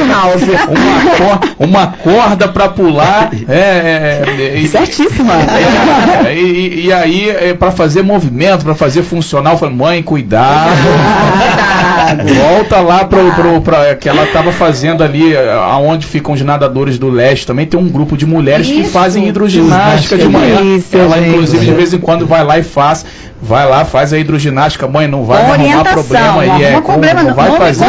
uma, 0.08 0.14
House. 0.14 0.42
uma, 0.44 1.16
cor- 1.18 1.40
uma 1.60 1.88
corda 1.88 2.48
pra 2.48 2.70
pular, 2.70 3.30
é, 3.50 3.54
é, 3.54 4.24
é, 4.56 4.60
e- 4.60 4.68
Certíssima. 4.70 5.34
é, 6.26 6.34
e, 6.34 6.40
e- 6.40 6.86
e 6.88 6.94
aí, 6.94 7.30
é, 7.30 7.54
para 7.54 7.72
fazer 7.72 8.04
movimento, 8.04 8.37
para 8.64 8.76
fazer 8.76 9.04
funcional, 9.04 9.54
eu 9.54 9.60
falei, 9.60 9.76
mãe, 9.76 10.04
cuidado. 10.04 10.70
Volta 12.34 12.80
lá 12.82 13.06
pro, 13.06 13.32
pro, 13.34 13.62
pra, 13.62 13.96
que 13.96 14.08
ela 14.08 14.24
estava 14.24 14.52
fazendo 14.52 15.04
ali, 15.04 15.34
eh, 15.34 15.54
aonde 15.70 16.06
ficam 16.06 16.34
os 16.34 16.42
nadadores 16.42 16.98
do 16.98 17.10
leste. 17.10 17.46
Também 17.46 17.66
tem 17.66 17.80
um 17.80 17.90
grupo 17.90 18.16
de 18.16 18.26
mulheres 18.26 18.68
que 18.68 18.82
Isso. 18.82 18.92
fazem 18.92 19.28
hidroginástica 19.28 20.16
de 20.18 20.24
Que 20.24 20.30
manhã. 20.30 20.62
isso, 20.62 20.98
ela, 20.98 21.18
gente. 21.18 21.30
inclusive, 21.30 21.66
de 21.66 21.74
vez 21.74 21.94
em 21.94 22.00
quando 22.00 22.26
vai 22.26 22.44
lá 22.44 22.58
e 22.58 22.64
faz. 22.64 23.06
Vai 23.40 23.70
lá, 23.70 23.86
faz 23.86 24.12
a 24.14 24.18
hidroginástica, 24.18 24.88
mãe, 24.88 25.08
não 25.08 25.24
vai 25.24 25.44
arrumar 25.44 25.84
problema 25.84 26.42
aí. 26.42 26.48
não 26.48 26.56
é, 26.60 26.82
problema, 26.82 27.22
não 27.22 27.30
não. 27.30 27.36
vai 27.36 27.50
Não 27.50 27.58
fazer. 27.58 27.86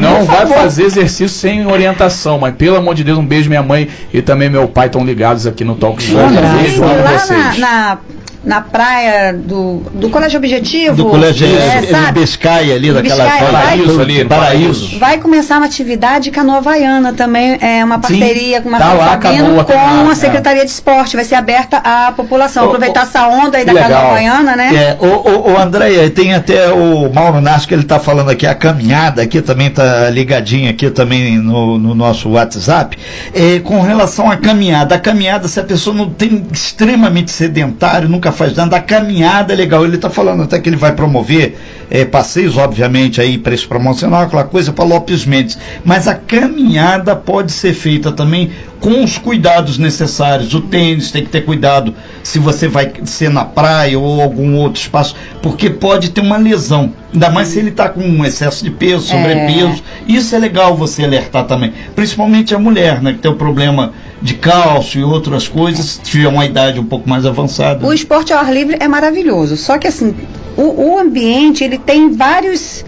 Não 0.00 0.24
vai 0.24 0.36
favor. 0.46 0.56
fazer 0.56 0.84
exercício 0.84 1.28
sem 1.28 1.66
orientação, 1.66 2.38
mas 2.38 2.54
pelo 2.54 2.76
amor 2.76 2.94
de 2.94 3.02
Deus, 3.02 3.18
um 3.18 3.26
beijo, 3.26 3.48
minha 3.48 3.62
mãe 3.62 3.88
e 4.14 4.22
também 4.22 4.48
meu 4.48 4.68
pai 4.68 4.86
estão 4.86 5.04
ligados 5.04 5.48
aqui 5.48 5.64
no 5.64 5.74
Talk 5.74 6.00
Show. 6.00 6.20
Um 6.20 6.58
beijo 6.62 6.80
lá 6.80 6.94
na, 6.94 7.18
vocês. 7.18 7.58
na, 7.58 7.98
na 8.44 8.60
praia 8.60 9.32
do, 9.32 9.67
do 9.92 10.10
Colégio 10.10 10.38
Objetivo. 10.38 10.96
do 10.96 11.06
colégio 11.06 11.46
é, 11.46 11.82
sabe? 11.82 12.20
Bescaia 12.20 12.74
ali, 12.74 12.92
daquela 12.92 13.24
Biscaia, 13.24 13.50
Paraíso 13.52 13.94
vai- 13.96 14.04
ali, 14.04 14.24
Paraíso. 14.24 14.98
Vai 14.98 15.18
começar 15.18 15.56
uma 15.58 15.66
atividade 15.66 16.30
canoa 16.30 16.58
havaiana 16.58 17.12
também, 17.12 17.58
é 17.60 17.84
uma 17.84 17.98
parceria 17.98 18.60
com 18.60 18.68
uma 18.68 18.78
tá 18.78 18.92
lá 18.92 19.12
a 19.12 19.16
canoa, 19.16 19.64
com 19.64 19.72
a 19.72 20.12
é. 20.12 20.14
Secretaria 20.14 20.64
de 20.64 20.70
Esporte, 20.70 21.16
vai 21.16 21.24
ser 21.24 21.34
aberta 21.34 21.78
à 21.78 22.12
população. 22.12 22.64
Ô, 22.64 22.66
Aproveitar 22.68 23.00
ô, 23.00 23.02
essa 23.04 23.28
onda 23.28 23.58
aí 23.58 23.64
da 23.64 23.72
legal. 23.72 24.06
havaiana, 24.10 24.56
né? 24.56 24.74
É, 24.74 24.96
o, 25.00 25.06
o, 25.06 25.52
o 25.52 25.58
André, 25.58 26.08
tem 26.10 26.34
até 26.34 26.72
o 26.72 27.12
Mauro 27.12 27.40
Nasco 27.40 27.68
que 27.68 27.74
ele 27.74 27.82
está 27.82 27.98
falando 27.98 28.30
aqui, 28.30 28.46
a 28.46 28.54
caminhada 28.54 29.22
aqui 29.22 29.40
também 29.42 29.68
está 29.68 30.08
ligadinha 30.10 30.70
aqui 30.70 30.90
também 30.90 31.36
no, 31.38 31.78
no 31.78 31.94
nosso 31.94 32.30
WhatsApp, 32.30 32.96
é, 33.34 33.58
com 33.60 33.80
relação 33.80 34.30
à 34.30 34.36
caminhada. 34.36 34.94
A 34.94 34.98
caminhada, 34.98 35.48
se 35.48 35.60
a 35.60 35.64
pessoa 35.64 35.94
não 35.94 36.08
tem 36.08 36.46
extremamente 36.52 37.30
sedentário, 37.30 38.08
nunca 38.08 38.32
faz 38.32 38.54
nada, 38.54 38.76
a 38.76 38.80
caminhada 38.80 39.52
é 39.52 39.56
legal. 39.58 39.84
Ele 39.84 39.96
está 39.96 40.08
falando 40.08 40.42
até 40.42 40.58
que 40.58 40.68
ele 40.68 40.76
vai 40.76 40.94
promover 40.94 41.56
é, 41.90 42.04
passeios, 42.04 42.56
obviamente, 42.56 43.20
aí, 43.20 43.36
preço 43.36 43.68
promocional, 43.68 44.22
aquela 44.22 44.44
coisa 44.44 44.72
para 44.72 44.84
Lopes 44.84 45.26
Mendes. 45.26 45.58
Mas 45.84 46.08
a 46.08 46.14
caminhada 46.14 47.14
pode 47.14 47.52
ser 47.52 47.74
feita 47.74 48.12
também 48.12 48.50
com 48.80 49.02
os 49.02 49.18
cuidados 49.18 49.76
necessários. 49.78 50.54
O 50.54 50.60
tênis 50.60 51.10
tem 51.10 51.24
que 51.24 51.30
ter 51.30 51.44
cuidado 51.44 51.94
se 52.22 52.38
você 52.38 52.68
vai 52.68 52.92
ser 53.04 53.30
na 53.30 53.44
praia 53.44 53.98
ou 53.98 54.20
algum 54.22 54.56
outro 54.56 54.80
espaço, 54.80 55.14
porque 55.42 55.68
pode 55.68 56.10
ter 56.10 56.20
uma 56.20 56.36
lesão. 56.36 56.92
Ainda 57.12 57.30
mais 57.30 57.48
se 57.48 57.58
ele 57.58 57.70
está 57.70 57.88
com 57.88 58.00
um 58.00 58.24
excesso 58.24 58.62
de 58.62 58.70
peso, 58.70 59.08
sobrepeso. 59.08 59.82
Isso 60.06 60.34
é 60.34 60.38
legal 60.38 60.76
você 60.76 61.04
alertar 61.04 61.44
também. 61.44 61.72
Principalmente 61.94 62.54
a 62.54 62.58
mulher, 62.58 63.02
né? 63.02 63.14
Que 63.14 63.18
tem 63.18 63.30
o 63.30 63.36
problema 63.36 63.92
de 64.20 64.34
cálcio 64.34 65.00
e 65.00 65.04
outras 65.04 65.46
coisas, 65.46 65.84
se 65.86 66.00
tiver 66.00 66.28
uma 66.28 66.44
idade 66.44 66.80
um 66.80 66.84
pouco 66.84 67.08
mais 67.08 67.24
avançada. 67.24 67.86
O 67.86 67.92
esporte 67.92 68.32
ao 68.32 68.40
ar 68.40 68.52
livre 68.52 68.76
é 68.80 68.88
maravilhoso, 68.88 69.56
só 69.56 69.78
que 69.78 69.86
assim, 69.86 70.14
o, 70.56 70.92
o 70.92 70.98
ambiente 70.98 71.62
ele 71.62 71.78
tem 71.78 72.10
vários 72.10 72.84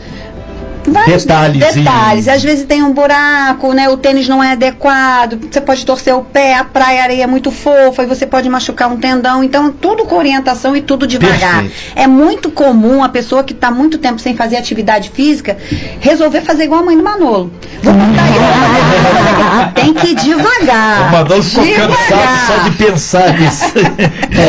vários 0.87 1.25
Detalhezinhos. 1.25 1.75
detalhes. 1.75 2.29
Às 2.29 2.43
vezes 2.43 2.65
tem 2.65 2.83
um 2.83 2.93
buraco, 2.93 3.73
né? 3.73 3.89
O 3.89 3.97
tênis 3.97 4.29
não 4.29 4.43
é 4.43 4.53
adequado, 4.53 5.39
você 5.51 5.61
pode 5.61 5.85
torcer 5.85 6.15
o 6.15 6.23
pé, 6.23 6.55
a 6.57 6.65
praia 6.65 7.01
a 7.01 7.03
areia 7.05 7.25
é 7.25 7.27
muito 7.27 7.51
fofa 7.51 8.03
e 8.03 8.07
você 8.07 8.27
pode 8.27 8.49
machucar 8.49 8.91
um 8.91 8.97
tendão. 8.97 9.43
Então, 9.45 9.71
tudo 9.73 10.05
com 10.05 10.17
orientação 10.17 10.77
e 10.77 10.83
tudo 10.83 11.07
devagar. 11.07 11.63
Perfeito. 11.63 11.93
É 11.97 12.07
muito 12.07 12.51
comum 12.51 13.03
a 13.03 13.09
pessoa 13.09 13.43
que 13.45 13.53
está 13.53 13.71
muito 13.71 13.99
tempo 13.99 14.19
sem 14.21 14.37
fazer 14.37 14.57
atividade 14.57 15.11
física 15.11 15.57
resolver 16.01 16.41
fazer 16.43 16.65
igual 16.65 16.81
a 16.81 16.85
mãe 16.85 16.97
do 16.97 17.03
Manolo. 17.03 17.51
Vou 17.83 17.93
botar 17.93 18.29
eu. 18.29 19.73
Tem 19.75 19.95
que 19.95 20.09
ir 20.09 20.15
devagar. 20.15 21.09
O 21.09 21.13
Manolo 21.13 21.43
ficou 21.43 21.65
cansado 21.65 21.97
Devagar. 22.09 22.47
só 22.47 22.69
de 22.69 22.71
pensar 22.77 23.39
nisso. 23.39 23.65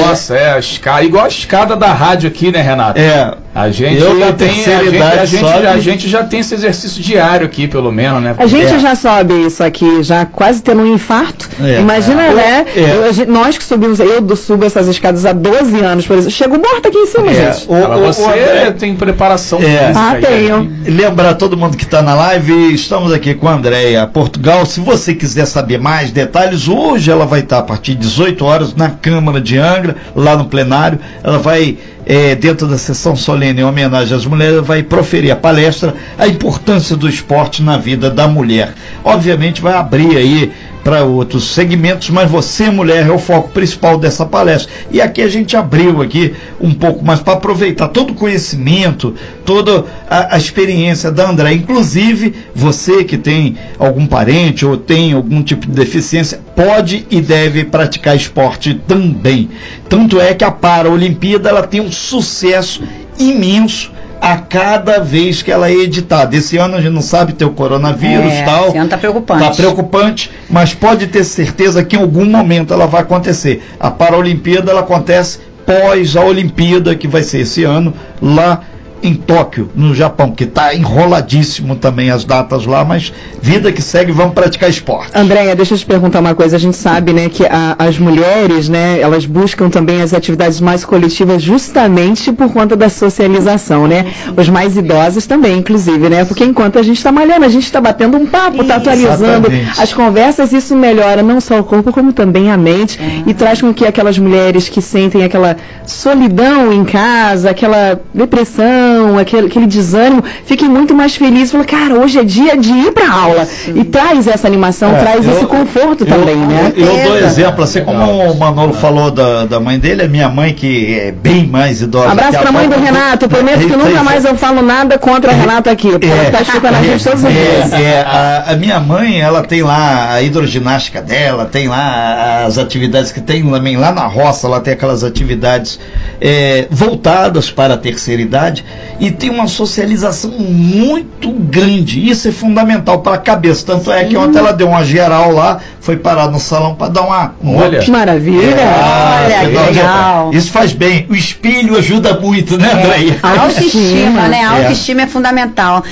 Nossa, 0.07 0.35
é 0.35 0.53
a 0.53 0.59
escada, 0.59 1.03
igual 1.03 1.25
a 1.25 1.27
escada 1.27 1.75
da 1.75 1.93
rádio 1.93 2.29
aqui, 2.29 2.51
né, 2.51 2.61
Renato? 2.61 2.99
é. 2.99 3.33
A 3.53 3.69
gente 3.69 4.01
Eu, 4.01 4.15
na 4.15 4.31
tem, 4.31 4.49
a 4.49 4.53
gente, 4.53 4.69
a, 5.01 5.25
gente, 5.25 5.45
a 5.67 5.77
gente 5.79 6.09
já 6.09 6.23
tem 6.23 6.39
esse 6.39 6.53
exercício 6.53 7.03
diário 7.03 7.45
aqui, 7.45 7.67
pelo 7.67 7.91
menos, 7.91 8.23
né? 8.23 8.33
A 8.37 8.45
gente 8.47 8.73
É. 8.73 8.79
já 8.79 8.95
sobe 8.95 9.45
isso 9.45 9.61
aqui, 9.61 10.01
já 10.03 10.25
quase 10.25 10.61
tendo 10.63 10.81
um 10.83 10.93
infarto. 10.93 11.49
É. 11.61 11.81
Imagina, 11.81 12.23
É. 12.27 12.33
né? 12.33 12.65
É. 12.75 13.19
Eu- 13.19 13.27
nós 13.27 13.57
que 13.57 13.63
subimos, 13.65 13.99
eu 13.99 14.35
subo 14.37 14.63
essas 14.65 14.87
escadas 14.87 15.25
há 15.25 15.33
12 15.33 15.81
anos, 15.81 16.07
por 16.07 16.13
exemplo. 16.13 16.31
Chego 16.31 16.57
morta 16.57 16.87
aqui 16.87 16.97
em 16.97 17.07
cima, 17.07 17.29
É. 17.29 17.33
gente. 17.53 17.65
O- 17.67 17.73
o- 17.73 17.99
você 18.05 18.21
o 18.21 18.25
André- 18.29 18.71
tem 18.71 18.95
preparação 18.95 19.59
É. 19.59 19.63
física 19.87 19.99
Ah, 19.99 20.11
aí, 20.13 20.21
tenho. 20.21 20.63
né? 20.63 20.69
Lembrar 20.87 21.33
todo 21.33 21.57
mundo 21.57 21.75
que 21.75 21.83
está 21.83 22.01
na 22.01 22.13
live, 22.15 22.73
estamos 22.73 23.11
aqui 23.11 23.33
com 23.33 23.49
a 23.49 23.53
Andréia 23.55 24.07
Portugal. 24.07 24.65
Se 24.65 24.79
você 24.79 25.13
quiser 25.13 25.45
saber 25.45 25.77
mais 25.77 26.09
detalhes, 26.11 26.69
hoje 26.69 27.11
ela 27.11 27.25
vai 27.25 27.41
estar 27.41 27.57
a 27.59 27.63
partir 27.63 27.95
de 27.95 27.99
18 28.07 28.45
horas 28.45 28.73
na 28.75 28.89
Câmara 28.89 29.41
de 29.41 29.57
Angra, 29.57 29.97
lá 30.15 30.37
no 30.37 30.45
plenário. 30.45 30.99
Ela 31.21 31.37
vai, 31.37 31.77
eh, 32.11 32.35
dentro 32.35 32.67
da 32.67 32.77
sessão 32.77 33.15
solene 33.15 33.61
em 33.61 33.63
homenagem 33.63 34.17
às 34.17 34.25
mulheres, 34.25 34.59
vai 34.67 34.83
proferir 34.83 35.31
a 35.31 35.35
palestra 35.37 35.95
A 36.17 36.27
Importância 36.27 36.97
do 36.97 37.07
Esporte 37.07 37.63
na 37.63 37.77
Vida 37.77 38.09
da 38.09 38.27
Mulher. 38.27 38.73
Obviamente 39.01 39.61
vai 39.61 39.75
abrir 39.75 40.17
aí 40.17 40.51
para 40.83 41.03
outros 41.03 41.53
segmentos, 41.53 42.09
mas 42.09 42.29
você, 42.29 42.69
mulher, 42.69 43.07
é 43.07 43.11
o 43.11 43.19
foco 43.19 43.49
principal 43.49 43.97
dessa 43.97 44.25
palestra. 44.25 44.71
E 44.91 45.01
aqui 45.01 45.21
a 45.21 45.27
gente 45.27 45.55
abriu 45.55 46.01
aqui 46.01 46.33
um 46.59 46.73
pouco 46.73 47.05
mais 47.05 47.19
para 47.19 47.33
aproveitar 47.33 47.89
todo 47.89 48.11
o 48.11 48.15
conhecimento, 48.15 49.13
toda 49.45 49.85
a, 50.09 50.35
a 50.35 50.37
experiência 50.37 51.11
da 51.11 51.29
André. 51.29 51.53
Inclusive, 51.53 52.33
você 52.55 53.03
que 53.03 53.17
tem 53.17 53.57
algum 53.77 54.07
parente 54.07 54.65
ou 54.65 54.77
tem 54.77 55.13
algum 55.13 55.43
tipo 55.43 55.67
de 55.67 55.73
deficiência, 55.73 56.39
pode 56.55 57.05
e 57.09 57.21
deve 57.21 57.63
praticar 57.63 58.15
esporte 58.15 58.73
também. 58.87 59.49
Tanto 59.87 60.19
é 60.19 60.33
que 60.33 60.43
a 60.43 60.51
Paraolimpíada 60.51 61.49
ela 61.49 61.67
tem 61.67 61.81
um 61.81 61.91
sucesso 61.91 62.83
imenso 63.19 63.91
a 64.21 64.37
cada 64.37 64.99
vez 64.99 65.41
que 65.41 65.51
ela 65.51 65.67
é 65.67 65.73
editada. 65.73 66.35
Esse 66.35 66.55
ano 66.57 66.75
a 66.77 66.81
gente 66.81 66.93
não 66.93 67.01
sabe 67.01 67.33
ter 67.33 67.43
o 67.43 67.49
coronavírus 67.49 68.31
É, 68.31 68.43
tal. 68.43 68.67
esse 68.67 68.77
ano 68.77 68.89
tá 68.89 68.97
preocupante. 68.97 69.43
Tá 69.43 69.49
preocupante, 69.51 70.31
mas 70.47 70.75
pode 70.75 71.07
ter 71.07 71.23
certeza 71.23 71.83
que 71.83 71.95
em 71.95 71.99
algum 71.99 72.25
momento 72.25 72.71
ela 72.71 72.85
vai 72.85 73.01
acontecer. 73.01 73.63
A 73.79 73.89
Paralimpíada 73.89 74.69
ela 74.69 74.81
acontece 74.81 75.39
pós 75.65 76.15
a 76.15 76.23
Olimpíada, 76.23 76.95
que 76.95 77.07
vai 77.07 77.23
ser 77.23 77.39
esse 77.39 77.63
ano, 77.63 77.93
lá 78.21 78.61
em 79.03 79.13
Tóquio, 79.15 79.69
no 79.75 79.93
Japão, 79.95 80.31
que 80.31 80.43
está 80.43 80.73
enroladíssimo 80.75 81.75
também 81.75 82.09
as 82.11 82.23
datas 82.23 82.65
lá, 82.65 82.83
mas 82.85 83.11
vida 83.41 83.71
que 83.71 83.81
segue, 83.81 84.11
vamos 84.11 84.33
praticar 84.33 84.69
esporte. 84.69 85.11
Andréia, 85.15 85.55
deixa 85.55 85.73
eu 85.73 85.77
te 85.77 85.85
perguntar 85.85 86.19
uma 86.19 86.35
coisa. 86.35 86.55
A 86.55 86.59
gente 86.59 86.77
sabe, 86.77 87.11
né, 87.13 87.29
que 87.29 87.45
a- 87.45 87.75
as 87.79 87.97
mulheres, 87.97 88.69
né, 88.69 88.99
elas 88.99 89.25
buscam 89.25 89.69
também 89.69 90.01
as 90.01 90.13
atividades 90.13 90.59
mais 90.61 90.85
coletivas 90.85 91.41
justamente 91.41 92.31
por 92.31 92.51
conta 92.51 92.75
da 92.75 92.89
socialização, 92.89 93.87
né? 93.87 94.05
Os 94.37 94.47
mais 94.49 94.77
idosos 94.77 95.25
também, 95.25 95.57
inclusive, 95.57 96.09
né? 96.09 96.25
Porque 96.25 96.43
enquanto 96.43 96.77
a 96.79 96.83
gente 96.83 96.97
está 96.97 97.11
malhando, 97.11 97.45
a 97.45 97.49
gente 97.49 97.63
está 97.65 97.81
batendo 97.81 98.17
um 98.17 98.25
papo, 98.25 98.61
está 98.61 98.75
atualizando 98.75 99.47
Exatamente. 99.47 99.81
as 99.81 99.93
conversas, 99.93 100.53
isso 100.53 100.75
melhora 100.75 101.23
não 101.23 101.41
só 101.41 101.59
o 101.59 101.63
corpo, 101.63 101.91
como 101.91 102.13
também 102.13 102.51
a 102.51 102.57
mente 102.57 102.99
e 103.25 103.33
traz 103.33 103.61
com 103.61 103.73
que 103.73 103.85
aquelas 103.85 104.17
mulheres 104.17 104.69
que 104.69 104.81
sentem 104.81 105.23
aquela 105.23 105.57
solidão 105.85 106.71
em 106.71 106.83
casa, 106.85 107.49
aquela 107.49 107.99
depressão, 108.13 108.90
aquele, 109.19 109.47
aquele 109.47 109.67
desânimo, 109.67 110.23
fiquem 110.45 110.67
muito 110.69 110.93
mais 110.93 111.15
felizes. 111.15 111.51
Falam, 111.51 111.65
cara, 111.65 111.95
hoje 111.95 112.19
é 112.19 112.23
dia 112.23 112.57
de 112.57 112.71
ir 112.71 112.91
para 112.91 113.09
aula. 113.11 113.47
E 113.75 113.83
traz 113.83 114.27
essa 114.27 114.47
animação, 114.47 114.95
É, 114.95 114.99
traz 114.99 115.25
eu- 115.25 115.33
esse 115.33 115.45
conforto 115.45 116.03
eu- 116.03 116.07
também, 116.07 116.35
né? 116.35 116.73
Eu, 116.75 116.85
eu 116.85 117.03
dou 117.09 117.17
exemplo, 117.17 117.63
assim 117.63 117.83
como 117.83 117.99
o 118.31 118.37
Manolo 118.37 118.73
falou 118.73 119.11
da, 119.11 119.45
da 119.45 119.59
mãe 119.59 119.77
dele, 119.79 120.03
a 120.03 120.07
minha 120.07 120.29
mãe, 120.29 120.53
que 120.53 120.99
é 120.99 121.11
bem 121.11 121.45
mais 121.47 121.81
idosa. 121.81 122.11
Abraço 122.11 122.31
que 122.31 122.37
pra 122.39 122.51
mãe 122.51 122.67
do 122.67 122.79
Renato. 122.79 123.27
Prometo 123.29 123.59
que 123.67 123.75
nunca 123.75 124.03
mais 124.03 124.25
eu 124.25 124.35
falo 124.35 124.61
nada 124.61 124.97
contra 124.97 125.31
o 125.31 125.35
Renato 125.35 125.69
aqui. 125.69 125.91
Pode 125.91 126.09
É. 126.09 126.25
estar 126.25 126.41
escutando 126.41 126.75
a 126.75 126.81
gente 126.83 127.03
todos 127.03 127.23
os 127.23 127.29
dias. 127.31 127.73
É, 127.73 127.81
é, 127.81 128.01
a, 128.01 128.45
a 128.51 128.55
minha 128.55 128.79
mãe, 128.79 129.19
ela 129.21 129.43
tem 129.43 129.61
lá 129.63 130.13
a 130.13 130.21
hidroginástica 130.21 131.01
dela, 131.01 131.45
tem 131.45 131.67
lá 131.67 132.43
as 132.45 132.57
atividades 132.57 133.11
que 133.11 133.21
tem 133.21 133.43
também 133.49 133.77
lá 133.77 133.91
na 133.91 134.05
roça, 134.07 134.47
ela 134.47 134.59
tem 134.59 134.73
aquelas 134.73 135.03
atividades 135.03 135.79
é, 136.19 136.67
voltadas 136.69 137.49
para 137.51 137.73
a 137.75 137.77
terceira 137.77 138.21
idade 138.21 138.63
e 138.99 139.09
tem 139.11 139.29
uma 139.29 139.47
socialização 139.47 140.31
muito 140.31 141.31
grande. 141.31 142.09
Isso 142.09 142.27
é 142.27 142.31
fundamental 142.31 142.99
para 142.99 143.15
a 143.15 143.17
cabeça. 143.17 143.65
Tanto 143.65 143.91
é 143.91 144.05
que 144.05 144.15
ontem 144.15 144.37
ela 144.39 144.51
deu 144.53 144.67
uma 144.67 144.83
geral 144.83 145.31
lá, 145.31 145.59
foi 145.79 145.97
parar 145.97 146.29
no 146.29 146.39
salão 146.39 146.75
para 146.75 146.89
dar 146.89 147.01
uma. 147.01 147.33
um 147.43 147.57
Olha. 147.57 147.79
Que 147.79 147.89
maravilha. 147.89 148.39
Olha, 148.41 149.39
você 149.39 149.49
que 149.49 149.57
uma 149.57 149.65
legal. 149.67 150.33
Isso 150.33 150.51
faz 150.51 150.73
bem. 150.73 151.05
O 151.09 151.15
espelho 151.15 151.77
ajuda 151.77 152.19
muito, 152.19 152.57
né, 152.57 152.71
André? 152.71 153.17
A 153.23 153.41
autoestima, 153.43 154.27
né? 154.27 154.43
A 154.45 154.57
É. 154.57 154.61
autoestima 154.61 155.01
é 155.01 155.07
fundamental. 155.07 155.83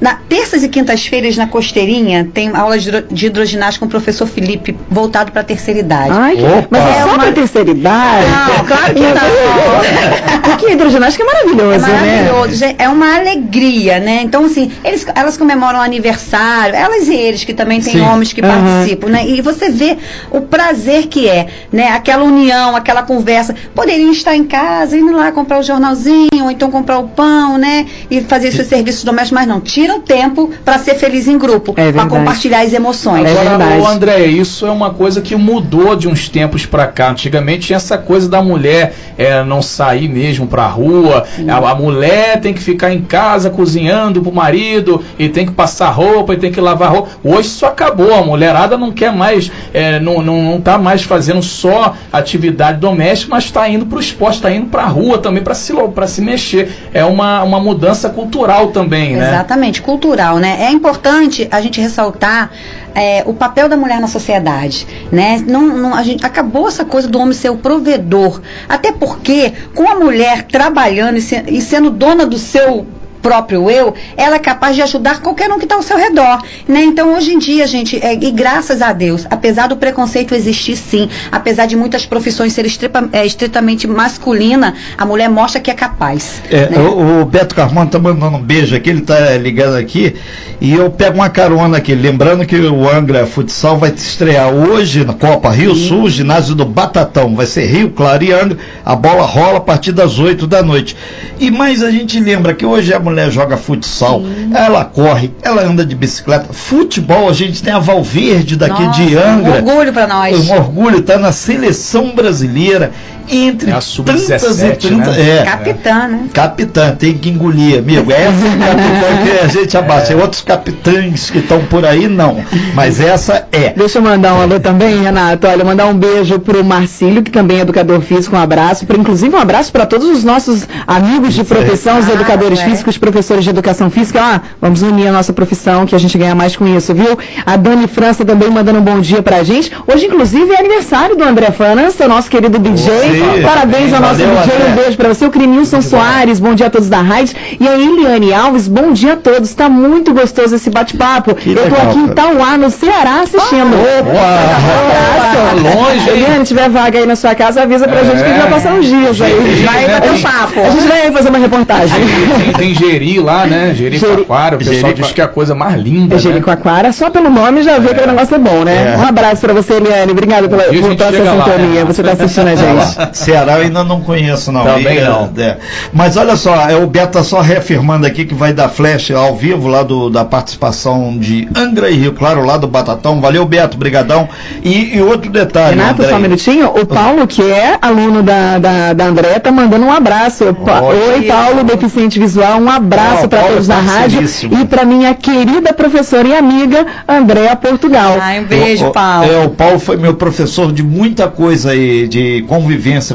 Na 0.00 0.14
terças 0.14 0.62
e 0.64 0.68
quintas-feiras, 0.68 1.36
na 1.36 1.46
Costeirinha, 1.46 2.28
tem 2.32 2.48
aula 2.56 2.78
de 2.78 2.88
hidro- 2.88 3.04
de 3.10 3.26
hidroginástica 3.26 3.80
com 3.84 3.86
o 3.86 3.90
professor 3.90 4.26
Felipe, 4.26 4.74
voltado 4.90 5.30
para 5.30 5.42
a 5.42 5.44
terceira 5.44 5.80
idade. 5.80 6.10
Ai, 6.12 6.36
que... 6.36 6.42
Opa. 6.42 6.68
Mas 6.70 6.82
é 6.96 7.00
só 7.02 7.08
uma- 7.08 7.18
pra 7.18 7.32
terceira 7.32 7.70
idade? 7.70 8.26
Não, 8.30 8.64
claro 8.64 8.94
que 8.94 9.00
não. 9.00 10.40
Porque 10.42 10.66
a 10.66 10.72
hidroginástica 10.72 11.22
é 11.22 11.26
maravilhoso, 11.26 11.72
É 11.74 11.78
né? 11.78 12.22
maravilhoso, 12.22 12.54
gente, 12.56 12.76
é 12.78 12.88
uma 12.88 13.14
alegria, 13.16 14.00
né? 14.00 14.22
Então, 14.22 14.44
assim, 14.46 14.70
eles, 14.84 15.06
elas 15.14 15.36
comemoram 15.36 15.80
aniversário, 15.80 16.74
elas 16.74 17.06
e 17.08 17.14
eles, 17.14 17.44
que 17.44 17.52
também 17.52 17.80
tem 17.80 17.94
Sim. 17.94 18.00
homens 18.00 18.32
que 18.32 18.40
Aham. 18.40 18.62
participam, 18.62 19.08
né? 19.10 19.26
E 19.26 19.40
você 19.42 19.68
vê 19.70 19.98
o 20.30 20.40
prazer 20.40 21.06
que 21.08 21.28
é, 21.28 21.46
né? 21.72 21.88
Aquela 21.88 22.24
união, 22.24 22.74
aquela 22.74 23.02
conversa. 23.02 23.54
Poderiam 23.74 24.10
estar 24.10 24.34
em 24.34 24.44
casa, 24.44 24.96
indo 24.96 25.12
lá 25.16 25.30
comprar 25.32 25.58
o 25.58 25.62
jornalzinho, 25.62 26.28
ou 26.44 26.50
então 26.50 26.70
comprar 26.70 26.98
o 26.98 27.08
pão, 27.08 27.58
né? 27.58 27.86
E 28.10 28.20
fazer 28.22 28.50
seus 28.52 28.66
serviços 28.68 29.04
domésticos, 29.04 29.32
mas 29.40 29.46
não, 29.48 29.60
tira 29.60 29.89
o 29.92 30.00
tempo 30.00 30.50
para 30.64 30.78
ser 30.78 30.94
feliz 30.94 31.26
em 31.28 31.38
grupo, 31.38 31.74
É 31.76 31.92
para 31.92 32.06
compartilhar 32.06 32.60
as 32.60 32.72
emoções. 32.72 33.26
É 33.26 33.30
Agora, 33.30 33.88
André, 33.88 34.26
isso 34.26 34.66
é 34.66 34.70
uma 34.70 34.90
coisa 34.90 35.20
que 35.20 35.34
mudou 35.36 35.96
de 35.96 36.08
uns 36.08 36.28
tempos 36.28 36.66
pra 36.66 36.86
cá. 36.86 37.10
Antigamente 37.10 37.68
tinha 37.68 37.76
essa 37.76 37.98
coisa 37.98 38.28
da 38.28 38.42
mulher 38.42 38.94
é, 39.16 39.42
não 39.42 39.62
sair 39.62 40.08
mesmo 40.08 40.46
pra 40.46 40.66
rua. 40.66 41.24
A, 41.48 41.70
a 41.70 41.74
mulher 41.74 42.40
tem 42.40 42.52
que 42.52 42.60
ficar 42.60 42.92
em 42.92 43.02
casa 43.02 43.50
cozinhando 43.50 44.22
pro 44.22 44.32
marido 44.32 45.02
e 45.18 45.28
tem 45.28 45.46
que 45.46 45.52
passar 45.52 45.90
roupa 45.90 46.34
e 46.34 46.36
tem 46.36 46.50
que 46.50 46.60
lavar 46.60 46.90
roupa. 46.90 47.10
Hoje 47.24 47.48
isso 47.48 47.66
acabou. 47.66 48.14
A 48.14 48.22
mulherada 48.22 48.76
não 48.76 48.92
quer 48.92 49.12
mais, 49.12 49.50
é, 49.72 49.98
não, 50.00 50.22
não, 50.22 50.42
não 50.42 50.60
tá 50.60 50.78
mais 50.78 51.02
fazendo 51.02 51.42
só 51.42 51.94
atividade 52.12 52.78
doméstica, 52.78 53.30
mas 53.30 53.44
está 53.44 53.68
indo 53.68 53.86
pro 53.86 54.00
esporte, 54.00 54.36
está 54.36 54.50
indo 54.50 54.66
pra 54.66 54.84
rua 54.84 55.18
também 55.18 55.42
para 55.42 55.54
se, 55.54 55.72
pra 55.94 56.06
se 56.06 56.20
mexer. 56.20 56.70
É 56.92 57.04
uma, 57.04 57.42
uma 57.42 57.60
mudança 57.60 58.08
cultural 58.08 58.68
também, 58.68 59.16
né? 59.16 59.28
Exatamente, 59.28 59.79
cultural, 59.80 60.38
né? 60.38 60.58
É 60.60 60.70
importante 60.70 61.48
a 61.50 61.60
gente 61.60 61.80
ressaltar 61.80 62.50
é, 62.94 63.22
o 63.26 63.32
papel 63.34 63.68
da 63.68 63.76
mulher 63.76 64.00
na 64.00 64.06
sociedade, 64.08 64.86
né? 65.12 65.42
Não, 65.46 65.62
não- 65.66 65.94
a 65.94 66.02
gente, 66.02 66.24
acabou 66.24 66.68
essa 66.68 66.84
coisa 66.84 67.06
do 67.08 67.18
homem 67.18 67.32
ser 67.34 67.50
o 67.50 67.56
provedor, 67.56 68.40
até 68.68 68.92
porque 68.92 69.52
com 69.74 69.88
a 69.88 69.94
mulher 69.94 70.44
trabalhando 70.44 71.16
e, 71.18 71.20
se- 71.20 71.44
e 71.48 71.60
sendo 71.60 71.90
dona 71.90 72.26
do 72.26 72.38
seu 72.38 72.86
próprio 73.22 73.70
eu, 73.70 73.94
ela 74.16 74.36
é 74.36 74.38
capaz 74.38 74.74
de 74.76 74.82
ajudar 74.82 75.20
qualquer 75.20 75.50
um 75.50 75.58
que 75.58 75.64
está 75.64 75.74
ao 75.74 75.82
seu 75.82 75.96
redor, 75.96 76.42
né? 76.66 76.82
Então 76.84 77.14
hoje 77.14 77.32
em 77.32 77.38
dia, 77.38 77.66
gente, 77.66 77.98
é, 78.04 78.14
e 78.14 78.30
graças 78.30 78.82
a 78.82 78.92
Deus, 78.92 79.26
apesar 79.30 79.68
do 79.68 79.76
preconceito 79.76 80.34
existir 80.34 80.76
sim, 80.76 81.08
apesar 81.30 81.66
de 81.66 81.76
muitas 81.76 82.06
profissões 82.06 82.52
serem 82.52 82.70
estrepa- 82.70 83.08
é, 83.12 83.24
estritamente 83.24 83.86
masculina, 83.86 84.74
a 84.96 85.04
mulher 85.04 85.28
mostra 85.28 85.60
que 85.60 85.70
é 85.70 85.74
capaz. 85.74 86.42
É, 86.50 86.68
né? 86.70 86.78
o, 86.78 87.20
o 87.22 87.24
Beto 87.24 87.54
Carmona 87.54 87.90
tá 87.90 87.98
mandando 87.98 88.36
um 88.36 88.42
beijo 88.42 88.74
aqui, 88.74 88.90
ele 88.90 89.02
tá 89.02 89.36
ligando 89.36 89.76
aqui, 89.76 90.16
e 90.60 90.72
eu 90.72 90.90
pego 90.90 91.16
uma 91.16 91.30
carona 91.30 91.78
aqui, 91.78 91.94
lembrando 91.94 92.44
que 92.46 92.56
o 92.56 92.88
Angra 92.88 93.26
Futsal 93.26 93.78
vai 93.78 93.90
estrear 93.90 94.48
hoje 94.52 95.04
na 95.04 95.14
Copa 95.14 95.50
Rio 95.50 95.74
Sul, 95.74 96.08
ginásio 96.08 96.54
do 96.54 96.64
Batatão, 96.64 97.34
vai 97.34 97.46
ser 97.46 97.66
Rio, 97.66 97.90
Claro 97.90 98.24
e 98.24 98.32
Angra, 98.32 98.58
a 98.84 98.96
bola 98.96 99.22
rola 99.22 99.58
a 99.58 99.60
partir 99.60 99.92
das 99.92 100.18
8 100.18 100.46
da 100.46 100.62
noite. 100.62 100.96
E 101.38 101.50
mais 101.50 101.82
a 101.82 101.90
gente 101.90 102.18
lembra 102.18 102.54
que 102.54 102.64
hoje 102.64 102.92
a 102.92 102.98
mulher 102.98 103.09
joga 103.30 103.56
futsal, 103.56 104.22
ela 104.54 104.84
corre, 104.84 105.32
ela 105.42 105.62
anda 105.62 105.84
de 105.84 105.94
bicicleta, 105.94 106.52
futebol, 106.52 107.28
a 107.28 107.32
gente 107.32 107.62
tem 107.62 107.72
a 107.72 107.78
Valverde 107.78 108.56
daqui 108.56 108.82
Nossa, 108.82 109.02
de 109.02 109.16
Angra. 109.16 109.62
Um 109.62 109.68
orgulho 109.68 109.92
para 109.92 110.06
nós. 110.06 110.48
Um 110.48 110.54
orgulho, 110.54 111.02
tá 111.02 111.18
na 111.18 111.32
seleção 111.32 112.12
brasileira, 112.14 112.92
entre 113.30 113.70
É 113.70 113.74
a 113.74 113.76
tantas 113.76 113.84
sub-17, 113.84 114.84
e 114.84 114.88
tantas. 114.90 115.16
né? 115.16 115.38
É, 115.38 115.42
Capitã, 115.44 116.08
né? 116.08 116.20
Capitã, 116.32 116.90
tem 116.96 117.14
que 117.14 117.28
engolir, 117.30 117.78
amigo. 117.78 118.10
Essa 118.12 118.46
é 118.46 118.50
a 118.52 118.74
capitã 118.74 119.22
que 119.24 119.44
a 119.44 119.48
gente 119.48 119.76
abaixa. 119.76 120.16
Outros 120.16 120.42
capitães 120.42 121.30
que 121.30 121.38
estão 121.38 121.60
por 121.64 121.84
aí, 121.84 122.08
não. 122.08 122.42
Mas 122.74 123.00
essa 123.00 123.46
é. 123.52 123.72
Deixa 123.76 123.98
eu 123.98 124.02
mandar 124.02 124.34
um 124.34 124.40
alô 124.42 124.58
também, 124.60 125.02
Renato. 125.02 125.46
Olha, 125.46 125.64
mandar 125.64 125.86
um 125.86 125.94
beijo 125.94 126.38
pro 126.38 126.64
Marcílio, 126.64 127.22
que 127.22 127.30
também 127.30 127.58
é 127.58 127.60
educador 127.60 128.00
físico, 128.00 128.36
um 128.36 128.40
abraço. 128.40 128.86
Pra, 128.86 128.96
inclusive, 128.96 129.34
um 129.34 129.38
abraço 129.38 129.72
para 129.72 129.86
todos 129.86 130.08
os 130.08 130.24
nossos 130.24 130.66
amigos 130.86 131.34
de 131.34 131.44
profissão, 131.44 131.98
os 131.98 132.08
Ah, 132.08 132.12
educadores 132.12 132.60
é. 132.60 132.64
físicos, 132.64 132.98
professores 132.98 133.44
de 133.44 133.50
educação 133.50 133.90
física. 133.90 134.20
Ah, 134.22 134.40
vamos 134.60 134.82
unir 134.82 135.08
a 135.08 135.12
nossa 135.12 135.32
profissão, 135.32 135.86
que 135.86 135.94
a 135.94 135.98
gente 135.98 136.16
ganha 136.18 136.34
mais 136.34 136.56
com 136.56 136.66
isso, 136.66 136.92
viu? 136.94 137.18
A 137.46 137.56
Dani 137.56 137.86
França 137.86 138.24
também 138.24 138.50
mandando 138.50 138.78
um 138.78 138.82
bom 138.82 139.00
dia 139.00 139.22
pra 139.22 139.42
gente. 139.42 139.70
Hoje, 139.86 140.06
inclusive, 140.06 140.52
é 140.52 140.58
aniversário 140.58 141.16
do 141.16 141.24
André 141.24 141.50
França, 141.50 142.06
nosso 142.08 142.28
querido 142.30 142.58
DJ. 142.58 142.90
Sim. 143.00 143.19
Parabéns 143.44 143.92
ao 143.92 144.00
nosso 144.00 144.14
Valeu, 144.20 144.36
DJ, 144.42 144.66
um 144.72 144.74
beijo 144.76 144.96
pra 144.96 145.08
você. 145.08 145.24
O 145.26 145.30
Crinilson 145.30 145.80
Soares, 145.82 146.38
bom 146.40 146.54
dia 146.54 146.66
a 146.66 146.70
todos 146.70 146.88
da 146.88 147.00
rádio. 147.00 147.34
E 147.58 147.66
a 147.68 147.74
Eliane 147.78 148.32
Alves, 148.32 148.68
bom 148.68 148.92
dia 148.92 149.14
a 149.14 149.16
todos. 149.16 149.52
Tá 149.54 149.68
muito 149.68 150.12
gostoso 150.12 150.54
esse 150.56 150.70
bate-papo. 150.70 151.30
Eu 151.30 151.54
tô 151.54 151.62
legal, 151.62 151.80
aqui 151.90 151.98
em 151.98 152.08
cara. 152.08 152.14
Tauá, 152.14 152.56
no 152.56 152.70
Ceará, 152.70 153.20
assistindo. 153.22 153.74
Opa! 153.74 154.10
Um 154.10 155.60
abraço. 155.60 155.78
Longe, 155.78 156.10
hein? 156.10 156.16
Eliane, 156.16 156.44
tiver 156.44 156.68
vaga 156.70 156.98
aí 156.98 157.06
na 157.06 157.16
sua 157.16 157.34
casa, 157.34 157.62
avisa 157.62 157.86
pra 157.88 158.00
É. 158.00 158.04
gente 158.04 158.16
que 158.18 158.22
a 158.24 158.28
gente 158.28 158.40
vai 158.40 158.50
passar 158.50 158.72
uns 158.74 158.86
dias 158.86 159.20
aí. 159.20 159.30
Gente, 159.56 159.64
Vai 159.66 159.86
né? 159.86 159.94
bater 159.94 160.10
um 160.10 160.20
papo. 160.20 160.60
A 160.60 160.70
gente 160.70 160.86
vai 160.88 161.12
fazer 161.12 161.28
uma 161.28 161.38
reportagem. 161.38 161.96
Tem, 162.38 162.52
tem 162.52 162.74
Jeri 162.74 163.18
lá, 163.20 163.46
né? 163.46 163.72
Jericoacoara. 163.74 164.56
O 164.56 164.58
pessoal 164.58 164.76
Jerico- 164.76 165.00
diz 165.02 165.12
que 165.12 165.20
é 165.20 165.24
a 165.24 165.28
coisa 165.28 165.54
mais 165.54 165.74
linda. 165.80 166.14
É 166.14 166.16
né? 166.16 166.22
Jericoacoara, 166.22 166.92
só 166.92 167.10
pelo 167.10 167.30
nome 167.30 167.62
já 167.62 167.78
vê 167.78 167.94
que 167.94 168.02
o 168.02 168.06
negócio 168.06 168.34
é 168.34 168.38
bom, 168.38 168.64
né? 168.64 168.94
É. 168.94 168.98
Um 168.98 169.06
abraço 169.06 169.40
pra 169.40 169.52
você, 169.52 169.74
Eliane. 169.74 170.12
Obrigado 170.12 170.48
pela, 170.48 170.62
por 170.64 170.74
toda 170.74 171.04
essa 171.04 171.10
chega 171.16 171.32
lá, 171.32 171.44
sintonia. 171.44 171.80
né? 171.80 171.84
Você 171.84 172.02
tá 172.02 172.12
assistindo 172.12 172.48
a 172.48 172.54
gente. 172.54 172.96
Ceará 173.12 173.54
eu 173.58 173.62
ainda 173.62 173.84
não 173.84 174.00
conheço, 174.00 174.50
não. 174.52 174.64
Também 174.64 174.98
E, 174.98 175.00
não. 175.02 175.30
é, 175.38 175.56
Mas 175.92 176.16
olha 176.16 176.36
só, 176.36 176.54
é, 176.68 176.76
o 176.76 176.86
Beto 176.86 177.12
tá 177.14 177.24
só 177.24 177.40
reafirmando 177.40 178.06
aqui 178.06 178.24
que 178.24 178.34
vai 178.34 178.52
dar 178.52 178.68
flash 178.68 179.10
ao 179.10 179.34
vivo 179.36 179.68
lá 179.68 179.82
do, 179.82 180.10
da 180.10 180.24
participação 180.24 181.16
de 181.18 181.48
Angra 181.56 181.90
e 181.90 181.96
Rio 181.96 182.12
Claro, 182.12 182.44
lá 182.44 182.56
do 182.56 182.66
Batatão. 182.66 183.20
Valeu, 183.20 183.44
Beto, 183.46 183.76
brigadão. 183.76 184.28
E, 184.62 184.96
e 184.96 185.02
outro 185.02 185.30
detalhe, 185.30 185.76
Renato, 185.76 186.02
André. 186.02 186.08
só 186.10 186.16
um 186.16 186.20
minutinho. 186.20 186.66
O 186.68 186.86
Paulo, 186.86 187.26
que 187.26 187.42
é 187.42 187.78
aluno 187.80 188.22
da, 188.22 188.58
da, 188.58 188.92
da 188.92 189.04
André, 189.04 189.38
tá 189.38 189.50
mandando 189.50 189.84
um 189.86 189.92
abraço. 189.92 190.52
Pa- 190.64 190.80
Ótimo. 190.80 191.12
Oi, 191.12 191.22
Paulo, 191.22 191.64
deficiente 191.64 192.18
visual, 192.18 192.60
um 192.60 192.68
abraço 192.70 193.28
Paulo 193.28 193.48
todos 193.48 193.68
é 193.68 193.72
na 193.74 193.80
rádio. 193.80 194.22
E 194.60 194.64
para 194.66 194.84
minha 194.84 195.14
querida 195.14 195.72
professora 195.72 196.28
e 196.28 196.34
amiga 196.36 196.86
Andréa 197.08 197.56
Portugal. 197.56 198.16
Ai, 198.20 198.40
um 198.40 198.44
beijo, 198.44 198.86
O- 198.86 198.88
o- 198.88 198.92
Paulo. 198.92 199.30
É, 199.32 199.44
o 199.44 199.50
Paulo 199.50 199.78
foi 199.78 199.96
meu 199.96 200.14
professor 200.14 200.72
de 200.72 200.82
muita 200.82 201.28
coisa 201.28 201.70
aí, 201.70 202.06
de 202.08 202.42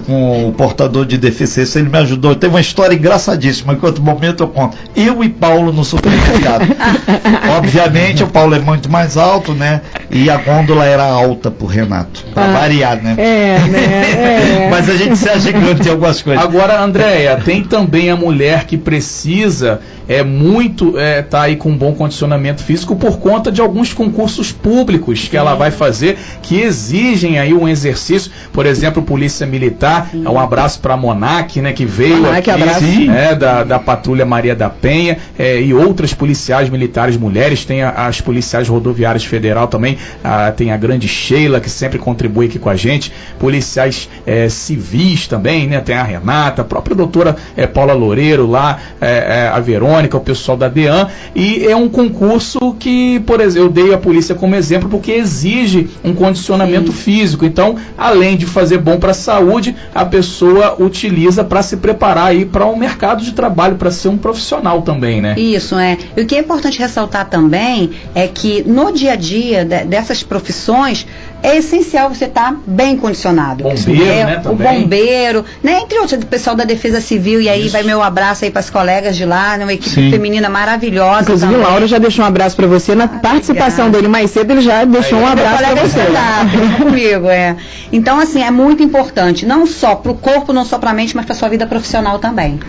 com 0.02 0.50
o 0.50 0.54
portador 0.54 1.06
de 1.06 1.18
deficiência. 1.18 1.80
Ele 1.80 1.90
me 1.90 1.98
ajudou. 2.00 2.36
Teve 2.36 2.54
uma 2.54 2.62
história 2.62 2.96
engraçadíssima, 2.96 3.76
que 3.76 3.86
outro 3.86 4.04
momento 4.04 4.44
eu 4.44 4.48
conto. 4.48 4.78
Eu 4.96 5.24
e 5.24 5.30
Paulo 5.30 5.72
no 5.72 5.84
supermercado. 5.84 6.66
Obviamente, 7.58 8.24
o 8.24 8.28
Paulo 8.28 8.56
é 8.56 8.60
muito 8.60 8.90
mais 8.90 9.18
alto, 9.18 9.54
né? 9.54 9.82
E 10.16 10.30
a 10.30 10.38
gôndola 10.38 10.86
era 10.86 11.04
alta 11.04 11.52
pro 11.52 11.68
Renato. 11.68 12.24
Pra 12.34 12.48
variar, 12.48 13.02
né? 13.02 13.16
É, 13.18 13.60
né? 13.68 14.66
É. 14.66 14.70
Mas 14.72 14.90
a 14.90 14.96
gente 14.96 15.18
se 15.18 15.28
acha 15.30 15.40
gigante 15.42 15.88
em 15.88 15.92
algumas 15.92 16.22
coisas. 16.22 16.44
Agora, 16.44 16.82
Andréia, 16.82 17.38
tem 17.44 17.64
também 17.64 18.10
a 18.10 18.16
mulher 18.16 18.66
que 18.66 18.78
precisa 18.78 19.80
é 20.08 20.24
muito 20.24 21.00
é, 21.00 21.24
tá 21.24 21.42
aí 21.42 21.56
com 21.56 21.70
um 21.72 21.76
bom 21.78 21.92
condicionamento 21.94 22.62
físico 22.64 22.96
por 22.96 23.18
conta 23.18 23.52
de 23.52 23.60
alguns 23.60 23.92
concursos 23.92 24.52
públicos 24.52 25.28
que 25.28 25.36
ela 25.36 25.56
vai 25.56 25.72
fazer 25.72 26.20
que 26.44 26.62
exigem 26.62 27.40
aí 27.40 27.56
um 27.56 27.68
exercício, 27.68 28.32
por 28.54 28.68
exemplo, 28.68 29.02
Polícia 29.02 29.48
Militar, 29.48 30.10
é 30.14 30.30
um 30.30 30.40
abraço 30.40 30.80
para 30.80 30.94
a 30.94 30.98
Monac, 30.98 31.60
né, 31.60 31.74
que 31.74 31.86
veio 31.86 32.18
Monac, 32.18 32.38
aqui, 32.38 32.52
abraço. 32.52 32.84
né, 32.84 33.34
da, 33.34 33.64
da 33.64 33.80
Patrulha 33.80 34.26
Maria 34.28 34.56
da 34.56 34.70
Penha 34.70 35.18
é, 35.40 35.60
e 35.60 35.74
outras 35.74 36.14
policiais 36.14 36.70
militares 36.70 37.18
mulheres, 37.18 37.66
tem 37.66 37.82
a- 37.82 38.06
as 38.06 38.22
policiais 38.22 38.68
rodoviárias 38.68 39.26
federal 39.26 39.68
também, 39.68 39.98
a- 40.24 40.52
tem 40.52 40.72
a 40.72 40.78
grande 40.78 41.08
Sheila 41.08 41.60
que 41.60 41.70
sempre 41.70 41.98
contribui 42.00 42.48
aqui 42.48 42.60
com 42.60 42.70
a 42.70 42.76
gente, 42.76 43.12
policiais 43.40 44.10
é, 44.26 44.50
civis 44.50 45.28
também, 45.28 45.68
né, 45.68 45.80
tem 45.80 45.96
a 45.96 46.04
Renata, 46.04 46.62
a 46.62 46.66
própria 46.66 46.96
doutora 46.96 47.36
é, 47.56 47.68
Paula 47.68 47.94
Loureiro 47.94 48.48
lá, 48.48 48.80
é, 49.02 49.50
a 49.54 49.60
Verônica, 49.60 50.18
o 50.18 50.22
pessoal 50.22 50.58
da 50.58 50.68
DEAN, 50.68 51.08
e 51.36 51.66
é 51.66 51.76
um 51.76 51.90
concurso 51.90 52.76
que, 52.80 53.20
por 53.22 53.40
exemplo, 53.40 53.56
eu 53.68 53.70
dei 53.70 53.94
a 53.94 53.98
polícia 53.98 54.36
como 54.36 54.56
exemplo 54.56 54.90
porque 54.90 55.12
exige 55.12 55.90
um 56.04 56.14
condicionamento 56.14 56.92
físico. 56.92 57.46
Então, 57.46 57.76
além 57.98 58.36
de 58.38 58.46
fazer 58.46 58.78
bom 58.80 58.98
para 59.00 59.12
a 59.12 59.14
saúde, 59.14 59.76
a 59.94 60.06
pessoa 60.06 60.76
utiliza 60.82 61.44
para 61.44 61.62
se 61.62 61.78
preparar 61.78 62.28
aí 62.28 62.46
para 62.46 62.66
um 62.66 62.76
mercado 62.76 63.24
de 63.24 63.32
trabalho, 63.32 63.76
para 63.76 63.92
ser 63.92 64.10
um 64.10 64.18
profissional 64.18 64.82
também, 64.82 65.22
né? 65.22 65.36
Isso, 65.38 65.76
é. 65.78 65.98
E 66.16 66.22
o 66.22 66.26
que 66.26 66.36
é 66.36 66.40
importante 66.40 66.78
ressaltar 66.80 67.30
também 67.30 67.92
é 68.14 68.28
que 68.28 68.64
no 68.68 68.92
dia 68.92 69.14
a 69.14 69.16
dia 69.16 69.66
dessas 69.86 70.24
profissões 70.24 71.06
é 71.44 71.58
essencial 71.58 72.10
você 72.10 72.26
estar 72.26 72.56
bem 72.66 72.98
condicionado. 72.98 73.64
Bombeiro, 73.64 74.04
É, 74.04 74.26
né, 74.26 74.42
O 74.46 74.56
bombeiro, 74.56 75.46
né? 75.64 75.80
Entre 75.82 75.98
outros, 76.00 76.22
o 76.22 76.26
pessoal 76.26 76.56
da 76.56 76.64
Defesa 76.64 77.00
Civil, 77.00 77.40
e 77.42 77.48
aí 77.50 77.64
Isso. 77.64 77.72
vai 77.72 77.84
meu 77.84 78.02
abraço 78.02 78.46
aí 78.46 78.52
para 78.52 78.60
as 78.62 78.70
colegas 78.70 79.16
de 79.16 79.26
lá, 79.26 79.58
né, 79.58 79.64
uma 79.66 79.74
equipe 79.74 79.90
Sim. 79.94 80.10
feminina 80.10 80.50
maravilhosa. 80.50 81.22
Inclusive, 81.24 81.52
o 81.54 81.56
também. 81.58 81.68
Lauro 81.72 81.88
já 81.88 81.98
deixou 81.98 82.26
um 82.26 82.28
abraço 82.28 82.56
para 82.56 82.68
você. 82.68 82.96
Na 82.96 83.08
participação 83.08 83.86
obrigada. 83.88 83.92
dele 83.92 84.08
mais 84.08 84.32
cedo, 84.32 84.52
ele 84.52 84.62
já 84.62 84.84
deixou 84.86 85.20
um 85.20 85.22
Meu 85.22 85.32
abraço 85.32 85.58
para 85.58 85.68
colega 85.68 85.88
você. 85.88 86.00
estudar, 86.00 86.46
brinca 86.50 86.84
comigo, 86.84 87.28
é. 87.30 87.56
Então, 87.92 88.20
assim, 88.20 88.42
é 88.44 88.50
muito 88.52 88.82
importante, 88.82 89.46
não 89.46 89.66
só 89.66 89.96
para 89.96 90.12
o 90.12 90.16
corpo, 90.16 90.52
não 90.52 90.66
só 90.66 90.78
para 90.80 90.92
a 90.92 90.94
mente, 90.94 91.16
mas 91.16 91.26
para 91.26 91.36
sua 91.36 91.48
vida 91.50 91.66
profissional 91.68 92.18
também. 92.20 92.60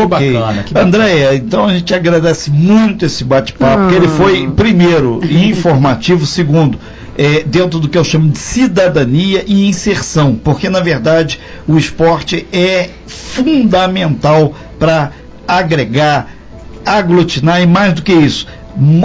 Que 0.00 0.06
bacana, 0.06 0.62
que 0.62 0.74
bacana. 0.74 0.88
Andréia, 0.88 1.34
então 1.34 1.66
a 1.66 1.74
gente 1.74 1.94
agradece 1.94 2.50
muito 2.50 3.04
esse 3.04 3.22
bate-papo, 3.24 3.82
porque 3.82 3.94
ele 3.96 4.08
foi, 4.08 4.50
primeiro, 4.50 5.20
informativo, 5.24 6.26
segundo, 6.26 6.78
é, 7.16 7.42
dentro 7.44 7.78
do 7.78 7.88
que 7.88 7.98
eu 7.98 8.04
chamo 8.04 8.30
de 8.30 8.38
cidadania 8.38 9.44
e 9.46 9.68
inserção, 9.68 10.34
porque 10.42 10.68
na 10.70 10.80
verdade 10.80 11.38
o 11.68 11.76
esporte 11.76 12.46
é 12.52 12.88
fundamental 13.06 14.54
para 14.78 15.12
agregar, 15.46 16.28
aglutinar 16.86 17.60
e 17.60 17.66
mais 17.66 17.92
do 17.92 18.02
que 18.02 18.12
isso, 18.12 18.46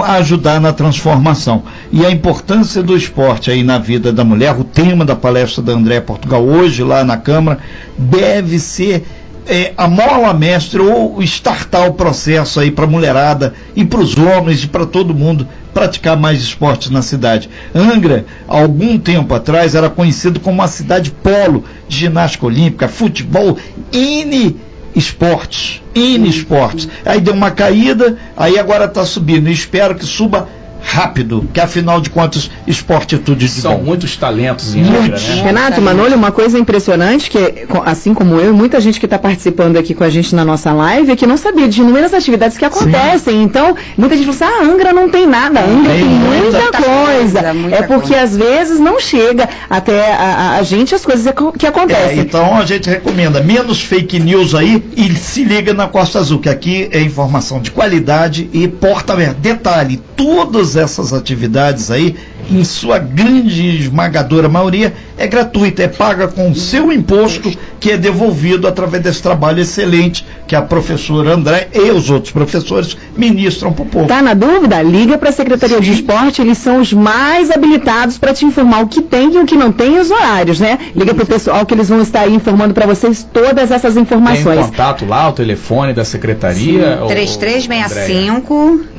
ajudar 0.06 0.60
na 0.60 0.72
transformação. 0.72 1.62
E 1.92 2.04
a 2.04 2.10
importância 2.10 2.82
do 2.82 2.96
esporte 2.96 3.50
aí 3.50 3.62
na 3.62 3.78
vida 3.78 4.12
da 4.12 4.24
mulher, 4.24 4.58
o 4.58 4.64
tema 4.64 5.04
da 5.04 5.14
palestra 5.14 5.62
da 5.62 5.72
André 5.72 6.00
Portugal 6.00 6.42
hoje 6.42 6.82
lá 6.82 7.04
na 7.04 7.18
Câmara, 7.18 7.58
deve 7.98 8.58
ser 8.58 9.04
é, 9.48 9.72
a 9.78 9.88
mola 9.88 10.34
mestre 10.34 10.78
ou 10.78 11.22
startar 11.22 11.88
o 11.88 11.94
processo 11.94 12.60
aí 12.60 12.70
para 12.70 12.84
a 12.84 12.88
mulherada 12.88 13.54
e 13.74 13.84
para 13.84 14.00
os 14.00 14.16
homens 14.16 14.62
e 14.62 14.66
para 14.66 14.84
todo 14.84 15.14
mundo 15.14 15.48
praticar 15.72 16.16
mais 16.18 16.40
esportes 16.40 16.90
na 16.90 17.00
cidade. 17.00 17.48
Angra, 17.74 18.26
algum 18.46 18.98
tempo 18.98 19.34
atrás, 19.34 19.74
era 19.74 19.88
conhecido 19.88 20.38
como 20.38 20.56
uma 20.56 20.68
cidade 20.68 21.10
polo 21.10 21.64
de 21.88 21.96
ginástica 21.96 22.44
olímpica, 22.46 22.88
futebol, 22.88 23.56
N 23.90 24.56
esportes, 24.94 25.82
N 25.94 26.28
esportes. 26.28 26.88
Aí 27.04 27.20
deu 27.20 27.32
uma 27.32 27.50
caída, 27.50 28.18
aí 28.36 28.58
agora 28.58 28.84
está 28.84 29.04
subindo. 29.06 29.48
Espero 29.48 29.94
que 29.94 30.04
suba 30.04 30.48
rápido, 30.92 31.46
que 31.52 31.60
afinal 31.60 32.00
de 32.00 32.08
contas, 32.10 32.50
esporte 32.66 33.14
é 33.14 33.18
tudo 33.18 33.36
de 33.36 33.48
São 33.48 33.76
bom. 33.76 33.84
muitos 33.84 34.16
talentos 34.16 34.74
em 34.74 34.82
Angra, 34.82 35.18
né? 35.18 35.42
Renato, 35.42 35.80
Manolho, 35.82 36.16
uma 36.16 36.32
coisa 36.32 36.58
impressionante, 36.58 37.30
que 37.30 37.38
assim 37.84 38.14
como 38.14 38.40
eu, 38.40 38.50
e 38.50 38.52
muita 38.52 38.80
gente 38.80 38.98
que 38.98 39.06
está 39.06 39.18
participando 39.18 39.76
aqui 39.76 39.94
com 39.94 40.02
a 40.04 40.08
gente 40.10 40.34
na 40.34 40.44
nossa 40.44 40.72
live, 40.72 41.12
é 41.12 41.16
que 41.16 41.26
não 41.26 41.36
sabia 41.36 41.68
de 41.68 41.80
inúmeras 41.80 42.14
atividades 42.14 42.56
que 42.56 42.64
acontecem. 42.64 43.42
Então, 43.42 43.76
muita 43.96 44.16
gente 44.16 44.32
fala 44.32 44.50
assim, 44.52 44.64
ah, 44.66 44.72
Angra 44.72 44.92
não 44.92 45.08
tem 45.08 45.26
nada, 45.26 45.60
Angra 45.60 45.92
Tem 45.92 46.00
tem 46.04 46.08
muita, 46.08 46.58
muita 46.60 46.82
coisa. 46.82 47.40
coisa, 47.42 47.54
muita 47.54 47.76
é 47.76 47.82
porque 47.82 48.08
coisa. 48.08 48.22
às 48.22 48.36
vezes 48.36 48.80
não 48.80 48.98
chega 48.98 49.48
até 49.68 50.12
a, 50.14 50.56
a- 50.58 50.62
gente 50.62 50.94
as 50.94 51.04
coisas 51.04 51.32
que 51.58 51.66
É, 51.66 51.68
acontecem. 51.68 52.18
então 52.20 52.56
a 52.56 52.64
gente 52.64 52.88
recomenda 52.88 53.40
menos 53.42 53.80
fake 53.82 54.18
news 54.18 54.54
aí 54.54 54.82
e 54.96 55.14
se 55.14 55.44
liga 55.44 55.72
na 55.74 55.86
Costa 55.86 56.18
Azul, 56.18 56.38
que 56.38 56.48
aqui 56.48 56.88
é 56.92 57.00
informação 57.00 57.60
de 57.60 57.70
qualidade 57.70 58.48
e 58.52 58.66
porta 58.68 59.12
aberta. 59.12 59.34
Detalhe, 59.40 60.00
todas 60.16 60.76
essas 60.78 61.12
atividades 61.12 61.90
aí, 61.90 62.16
em 62.50 62.64
sua 62.64 62.98
grande 62.98 63.78
esmagadora 63.78 64.48
maioria, 64.48 64.94
é 65.16 65.26
gratuita, 65.26 65.82
é 65.82 65.88
paga 65.88 66.28
com 66.28 66.50
o 66.50 66.54
seu 66.54 66.92
imposto, 66.92 67.52
que 67.80 67.90
é 67.90 67.96
devolvido 67.96 68.66
através 68.66 69.02
desse 69.02 69.22
trabalho 69.22 69.60
excelente 69.60 70.24
que 70.46 70.54
a 70.56 70.62
professora 70.62 71.34
André 71.34 71.68
e 71.74 71.90
os 71.90 72.10
outros 72.10 72.32
professores 72.32 72.96
ministram 73.16 73.72
para 73.72 73.82
o 73.82 73.86
povo. 73.86 74.06
Tá 74.06 74.22
na 74.22 74.34
dúvida? 74.34 74.80
Liga 74.82 75.18
para 75.18 75.28
a 75.28 75.32
Secretaria 75.32 75.80
de 75.80 75.92
Esporte, 75.92 76.40
eles 76.40 76.58
são 76.58 76.80
os 76.80 76.92
mais 76.92 77.50
habilitados 77.50 78.16
para 78.18 78.32
te 78.32 78.44
informar 78.44 78.82
o 78.82 78.88
que 78.88 79.02
tem 79.02 79.34
e 79.34 79.38
o 79.38 79.44
que 79.44 79.56
não 79.56 79.70
tem 79.72 79.96
e 79.96 79.98
os 79.98 80.10
horários, 80.10 80.60
né? 80.60 80.78
Liga 80.94 81.14
para 81.14 81.24
o 81.24 81.26
pessoal 81.26 81.66
que 81.66 81.74
eles 81.74 81.88
vão 81.88 82.00
estar 82.00 82.20
aí 82.20 82.34
informando 82.34 82.72
para 82.72 82.86
vocês 82.86 83.26
todas 83.32 83.70
essas 83.70 83.94
Tem 83.94 84.02
informações. 84.02 84.66
contato 84.66 85.04
lá, 85.04 85.28
o 85.28 85.32
telefone 85.32 85.92
da 85.92 86.04
secretaria? 86.04 87.00
Andréia? 87.02 87.26
3365 87.38 88.97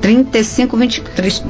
3523. 0.00 1.42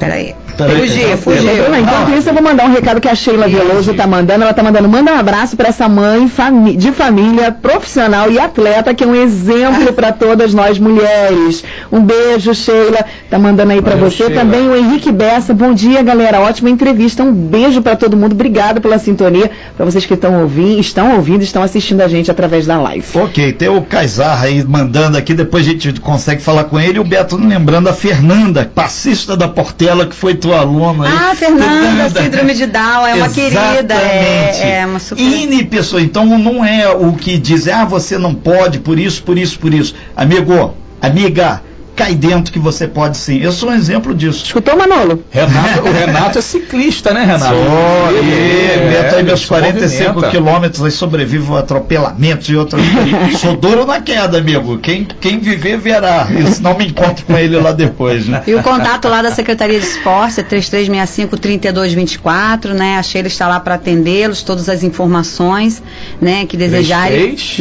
Peraí. 0.00 0.34
Fugiu. 0.66 1.52
Então, 1.52 1.78
Enquanto 1.78 2.18
isso, 2.18 2.28
eu 2.28 2.34
vou 2.34 2.42
mandar 2.42 2.64
um 2.66 2.72
recado 2.72 3.00
que 3.00 3.08
a 3.08 3.14
Sheila 3.14 3.46
Veloso 3.48 3.94
tá 3.94 4.06
mandando. 4.06 4.42
Ela 4.44 4.52
tá 4.54 4.62
mandando, 4.62 4.88
manda 4.88 5.12
um 5.12 5.18
abraço 5.18 5.56
para 5.56 5.68
essa 5.68 5.88
mãe 5.88 6.28
fami- 6.28 6.76
de 6.76 6.90
família, 6.92 7.52
profissional 7.52 8.30
e 8.30 8.38
atleta, 8.38 8.92
que 8.94 9.04
é 9.04 9.06
um 9.06 9.14
exemplo 9.14 9.92
para 9.92 10.12
todas 10.12 10.52
nós 10.54 10.78
mulheres. 10.78 11.62
Um 11.92 12.00
beijo, 12.02 12.54
Sheila. 12.54 13.04
Tá 13.30 13.38
mandando 13.38 13.72
aí 13.72 13.82
para 13.82 13.96
você. 13.96 14.24
Sheila. 14.26 14.40
Também 14.40 14.68
o 14.68 14.76
Henrique 14.76 15.12
Bessa. 15.12 15.52
Bom 15.54 15.72
dia, 15.72 16.02
galera. 16.02 16.40
Ótima 16.40 16.70
entrevista. 16.70 17.22
Um 17.22 17.32
beijo 17.32 17.80
para 17.82 17.96
todo 17.96 18.16
mundo. 18.16 18.32
Obrigada 18.32 18.80
pela 18.80 18.98
sintonia. 18.98 19.50
Para 19.76 19.84
vocês 19.86 20.04
que 20.04 20.14
estão 20.14 20.42
ouvindo, 20.42 20.80
estão 20.80 21.16
ouvindo, 21.16 21.42
estão 21.42 21.62
assistindo 21.62 22.00
a 22.00 22.08
gente 22.08 22.30
através 22.30 22.66
da 22.66 22.80
live. 22.80 23.06
Ok, 23.14 23.52
tem 23.52 23.68
o 23.68 23.82
Kaysar 23.82 24.42
aí 24.42 24.64
mandando 24.64 25.16
aqui, 25.16 25.34
depois 25.34 25.66
a 25.66 25.70
gente 25.70 25.92
consegue 26.00 26.42
falar 26.42 26.64
com 26.64 26.78
ele. 26.78 26.96
E 26.98 27.00
o 27.00 27.04
Beto 27.04 27.36
lembrando 27.36 27.88
a 27.88 27.92
Fernanda, 27.92 28.70
passista 28.74 29.36
da 29.36 29.48
Portela, 29.48 30.06
que 30.06 30.14
foi 30.14 30.34
tua 30.48 30.60
aluna 30.60 31.06
aí. 31.06 31.12
Ah, 31.14 31.34
Fernanda, 31.34 32.22
síndrome 32.22 32.54
de 32.54 32.66
Down, 32.66 33.06
é 33.06 33.14
uma 33.14 33.28
querida. 33.28 33.94
É, 33.94 34.78
é 34.80 34.86
uma 34.86 34.98
super. 34.98 35.22
N 35.22 35.64
pessoa. 35.64 36.00
Então 36.00 36.38
não 36.38 36.64
é 36.64 36.88
o 36.88 37.12
que 37.12 37.36
diz, 37.36 37.68
ah, 37.68 37.84
você 37.84 38.16
não 38.16 38.34
pode, 38.34 38.78
por 38.78 38.98
isso, 38.98 39.22
por 39.22 39.36
isso, 39.36 39.58
por 39.58 39.72
isso. 39.74 39.94
Amigo, 40.16 40.74
amiga, 41.00 41.62
cai 41.98 42.14
dentro 42.14 42.52
que 42.52 42.60
você 42.60 42.86
pode 42.86 43.18
sim. 43.18 43.40
Eu 43.40 43.50
sou 43.50 43.70
um 43.70 43.74
exemplo 43.74 44.14
disso. 44.14 44.44
Escutou, 44.44 44.76
Manolo? 44.76 45.24
Renato, 45.30 45.80
o 45.80 45.92
Renato 45.92 46.38
é 46.38 46.40
ciclista, 46.40 47.12
né, 47.12 47.24
Renato? 47.24 47.56
Sou, 47.56 48.22
e 48.22 48.70
é, 48.70 48.88
meto 48.88 49.14
aí 49.14 49.20
ele 49.20 49.24
meus 49.24 49.40
se 49.40 49.48
45 49.48 50.04
movimenta. 50.04 50.30
quilômetros, 50.30 50.84
aí 50.84 50.92
sobrevivo 50.92 51.56
a 51.56 51.60
atropelamentos 51.60 52.48
e 52.48 52.54
outras 52.54 52.80
coisas. 52.88 53.40
Sou 53.40 53.56
duro 53.56 53.84
na 53.84 54.00
queda, 54.00 54.38
amigo. 54.38 54.78
Quem, 54.78 55.08
quem 55.20 55.40
viver, 55.40 55.76
verá. 55.78 56.28
E 56.30 56.46
se 56.46 56.62
não 56.62 56.78
me 56.78 56.86
encontro 56.86 57.24
com 57.24 57.36
ele 57.36 57.56
lá 57.56 57.72
depois, 57.72 58.28
né? 58.28 58.44
E 58.46 58.54
o 58.54 58.62
contato 58.62 59.08
lá 59.08 59.20
da 59.20 59.32
Secretaria 59.32 59.80
de 59.80 59.86
Esporte 59.86 60.38
é 60.38 60.44
3365-3224, 60.44 62.74
né? 62.74 62.98
A 62.98 63.02
Sheila 63.02 63.26
está 63.26 63.48
lá 63.48 63.58
para 63.58 63.74
atendê-los, 63.74 64.44
todas 64.44 64.68
as 64.68 64.84
informações, 64.84 65.82
né? 66.20 66.46
Que 66.46 66.56
desejarem. 66.56 67.34
33? 67.34 67.56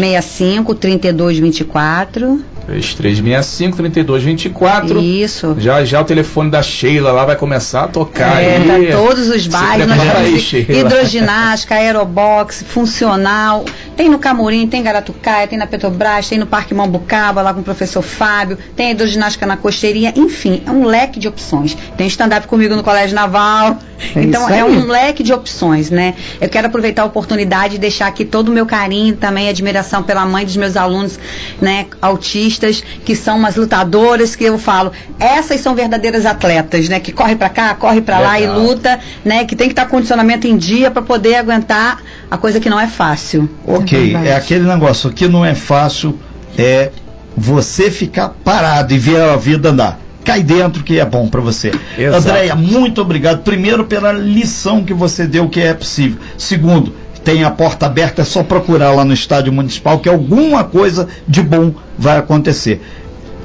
65-3224. 2.68 3.78
3365-3224. 3.78 5.02
Isso. 5.04 5.56
Já 5.60 5.84
já 5.86 6.02
o 6.02 6.06
telefone 6.06 6.52
da 6.52 6.62
Sheila 6.62 7.12
lá 7.12 7.26
vai 7.26 7.36
começar 7.36 7.84
a 7.86 7.88
tocar 7.88 8.42
É, 8.42 8.58
aí. 8.58 8.88
tá 8.88 8.98
todos 8.98 9.30
os 9.30 9.48
bairros, 9.48 9.88
nós 9.88 10.00
temos 10.02 10.54
hidroginástica, 10.54 11.76
aerobox, 11.76 12.64
funcional, 12.68 13.66
Tem 13.96 14.10
no 14.10 14.20
Camorim, 14.20 14.68
tem 14.68 14.82
em 14.82 14.84
Garatucaia, 14.84 15.48
tem 15.48 15.58
na 15.58 15.66
Petrobras, 15.66 16.28
tem 16.30 16.38
no 16.38 16.46
Parque 16.46 16.74
Mambucaba, 16.74 17.42
lá 17.42 17.54
com 17.54 17.62
o 17.62 17.64
professor 17.64 18.02
Fábio, 18.02 18.58
tem 18.76 18.88
a 18.88 18.92
hidroginástica 18.92 19.46
na 19.46 19.58
Costeirinha, 19.58 20.14
enfim, 20.16 20.62
é 20.66 20.72
um 20.72 20.86
leque 20.86 21.20
de 21.20 21.28
opções. 21.28 21.76
Tem 21.98 22.06
stand-up 22.08 22.48
comigo 22.48 22.76
no 22.76 22.84
Colégio 22.84 23.16
Naval. 23.16 23.78
É 24.16 24.22
então 24.22 24.48
é 24.48 24.64
um 24.64 24.86
leque 24.88 25.24
de 25.24 25.34
opções, 25.34 25.90
né? 25.90 26.14
Eu 26.40 26.48
quero 26.50 26.68
aproveitar 26.68 27.02
a 27.02 27.06
oportunidade 27.06 27.76
e 27.76 27.80
deixar 27.80 28.06
aqui 28.08 28.24
todo 28.24 28.50
o 28.50 28.52
meu 28.52 28.66
carinho, 28.66 29.16
também 29.16 29.50
admiração 29.50 30.04
pela 30.04 30.24
mãe 30.26 30.46
dos 30.46 30.56
meus 30.56 30.78
alunos, 30.78 31.20
né, 31.60 31.88
autistas, 32.00 32.57
que 33.04 33.15
são 33.15 33.38
umas 33.38 33.56
lutadoras 33.56 34.36
que 34.36 34.46
eu 34.46 34.58
falo, 34.58 34.91
essas 35.20 35.60
são 35.60 35.76
verdadeiras 35.76 36.26
atletas, 36.26 36.88
né, 36.88 37.00
que 37.00 37.12
corre 37.12 37.36
pra 37.36 37.50
cá, 37.50 37.76
corre 37.76 38.02
pra 38.02 38.20
lá 38.20 38.39
e 38.39 38.48
luta, 38.48 39.00
né, 39.24 39.43
que 39.46 39.56
tem 39.56 39.67
que 39.67 39.74
estar 39.74 39.86
com 39.86 39.98
condicionamento 39.98 40.48
em 40.48 40.56
dia 40.56 40.91
pra 40.91 41.02
poder 41.02 41.36
aguentar 41.36 42.02
a 42.30 42.38
coisa 42.38 42.60
que 42.60 42.70
não 42.70 42.80
é 42.80 42.88
fácil. 42.88 43.50
Ok, 43.65 44.04
verdade. 44.04 44.28
é 44.28 44.36
aquele 44.36 44.67
negócio 44.67 45.12
que 45.12 45.28
não 45.28 45.43
é 45.43 45.56
fácil, 45.56 46.17
é 46.58 46.91
você 47.36 47.89
ficar 47.89 48.30
parado 48.43 48.93
e 48.93 48.98
ver 48.98 49.22
a 49.22 49.36
vida 49.36 49.70
andar. 49.70 50.00
Cai 50.24 50.43
dentro 50.43 50.84
que 50.84 51.00
é 51.00 51.06
bom 51.06 51.28
pra 51.30 51.39
você. 51.39 51.72
Exato. 51.98 52.17
Andréia, 52.17 52.56
muito 52.56 53.02
obrigado. 53.02 53.43
Primeiro 53.43 53.86
pela 53.86 54.12
lição 54.12 54.84
que 54.84 54.93
você 54.93 55.26
deu 55.26 55.48
que 55.48 55.62
é 55.62 55.74
possível. 55.74 56.20
Segundo, 56.38 56.93
tem 57.24 57.43
a 57.43 57.52
porta 57.52 57.86
aberta, 57.86 58.22
é 58.22 58.26
só 58.26 58.43
procurar 58.43 58.91
lá 58.91 59.06
no 59.06 59.13
estádio 59.13 59.54
municipal 59.54 60.00
que 60.00 60.10
alguma 60.10 60.63
coisa 60.63 61.08
de 61.28 61.41
bom 61.41 61.74
vai 61.98 62.17
acontecer. 62.17 62.81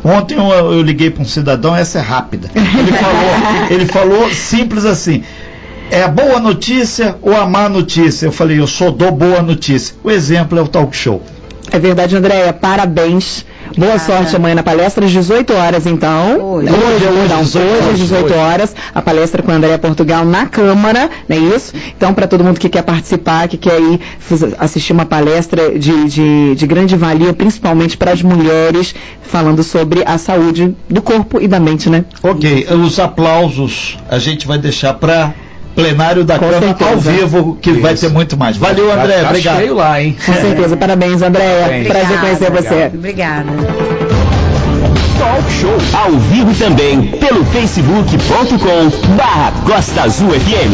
Ontem 0.05 0.34
eu, 0.36 0.72
eu 0.72 0.82
liguei 0.82 1.11
para 1.11 1.22
um 1.22 1.26
cidadão, 1.26 1.76
essa 1.76 1.98
é 1.98 2.03
rápida. 2.03 2.50
Ele 2.55 2.92
falou, 2.92 3.70
ele 3.70 3.86
falou 3.86 4.30
simples 4.30 4.84
assim: 4.84 5.22
é 5.90 6.03
a 6.03 6.09
boa 6.09 6.40
notícia 6.40 7.16
ou 7.22 7.36
a 7.36 7.46
má 7.46 7.68
notícia? 7.68 8.26
Eu 8.26 8.32
falei, 8.32 8.59
eu 8.59 8.66
só 8.66 8.90
dou 8.90 9.12
boa 9.12 9.42
notícia. 9.42 9.94
O 10.03 10.11
exemplo 10.11 10.59
é 10.59 10.62
o 10.62 10.66
talk 10.66 10.96
show. 10.96 11.22
É 11.70 11.78
verdade, 11.78 12.16
Andréia. 12.16 12.53
Parabéns. 12.53 13.44
Boa 13.77 13.99
sorte 13.99 14.37
amanhã 14.37 14.55
na 14.55 14.62
palestra, 14.62 15.05
às 15.05 15.11
18 15.11 15.53
horas, 15.53 15.87
então. 15.87 16.55
Hoje. 16.55 16.68
Hoje, 16.68 16.83
Hoje, 16.83 17.05
hoje, 17.07 17.18
perdão, 17.18 17.43
18 17.43 17.66
hoje, 17.66 17.77
às 17.77 17.85
horas. 17.85 17.99
18 18.01 18.35
horas, 18.35 18.77
a 18.95 19.03
palestra 19.03 19.43
com 19.43 19.51
a 19.51 19.55
Andréia 19.55 19.79
Portugal 19.79 20.25
na 20.25 20.47
Câmara, 20.47 21.11
não 21.29 21.37
é 21.37 21.41
isso? 21.41 21.73
Então, 21.97 22.12
para 22.12 22.27
todo 22.27 22.45
mundo 22.45 22.59
que 22.59 22.68
quer 22.68 22.83
participar, 22.83 23.49
que 23.49 23.57
quer 23.57 23.81
ir 23.81 24.01
assistir 24.59 24.93
uma 24.93 25.07
palestra 25.07 25.79
de, 25.79 26.09
de, 26.09 26.55
de 26.55 26.66
grande 26.66 26.97
valia, 26.97 27.33
principalmente 27.33 27.97
para 27.97 28.12
as 28.12 28.23
mulheres, 28.23 28.95
falando 29.23 29.62
sobre 29.62 30.03
a 30.05 30.18
saúde 30.18 30.77
do 30.89 31.01
corpo 31.01 31.41
e 31.41 31.49
da 31.49 31.59
mente, 31.59 31.89
né? 31.89 32.05
Ok, 32.23 32.66
os 32.85 32.99
aplausos 32.99 33.97
a 34.09 34.18
gente 34.18 34.47
vai 34.47 34.59
deixar 34.59 34.95
para 34.95 35.33
plenário 35.75 36.25
da 36.25 36.39
Com 36.39 36.47
Câmara 36.47 36.66
certeza. 36.66 36.91
ao 36.91 36.97
vivo, 36.99 37.59
que 37.61 37.73
vai 37.73 37.95
ter 37.95 38.09
muito 38.11 38.37
mais. 38.37 38.57
Valeu, 38.57 38.89
Tá- 38.89 39.03
André, 39.03 39.20
tá 39.23 39.29
obrigado. 39.31 39.57
cheio 39.59 39.75
lá, 39.75 40.03
hein? 40.03 40.16
Com 40.25 40.33
certeza. 40.35 40.77
Parabéns, 40.77 41.23
Andréia. 41.23 41.59
Parabéns. 41.61 41.89
Prazer 41.89 42.20
conhecer 42.20 42.51
você. 42.51 42.91
Obrigada. 42.95 43.47
Talk 45.18 45.53
Show 45.53 45.77
ao 45.95 46.11
vivo 46.12 46.53
também 46.55 47.03
pelo 47.18 47.45
facebook.com 47.47 49.14
barra 49.16 49.53
Costa 49.64 50.03
Azul 50.03 50.31
FM. 50.31 50.70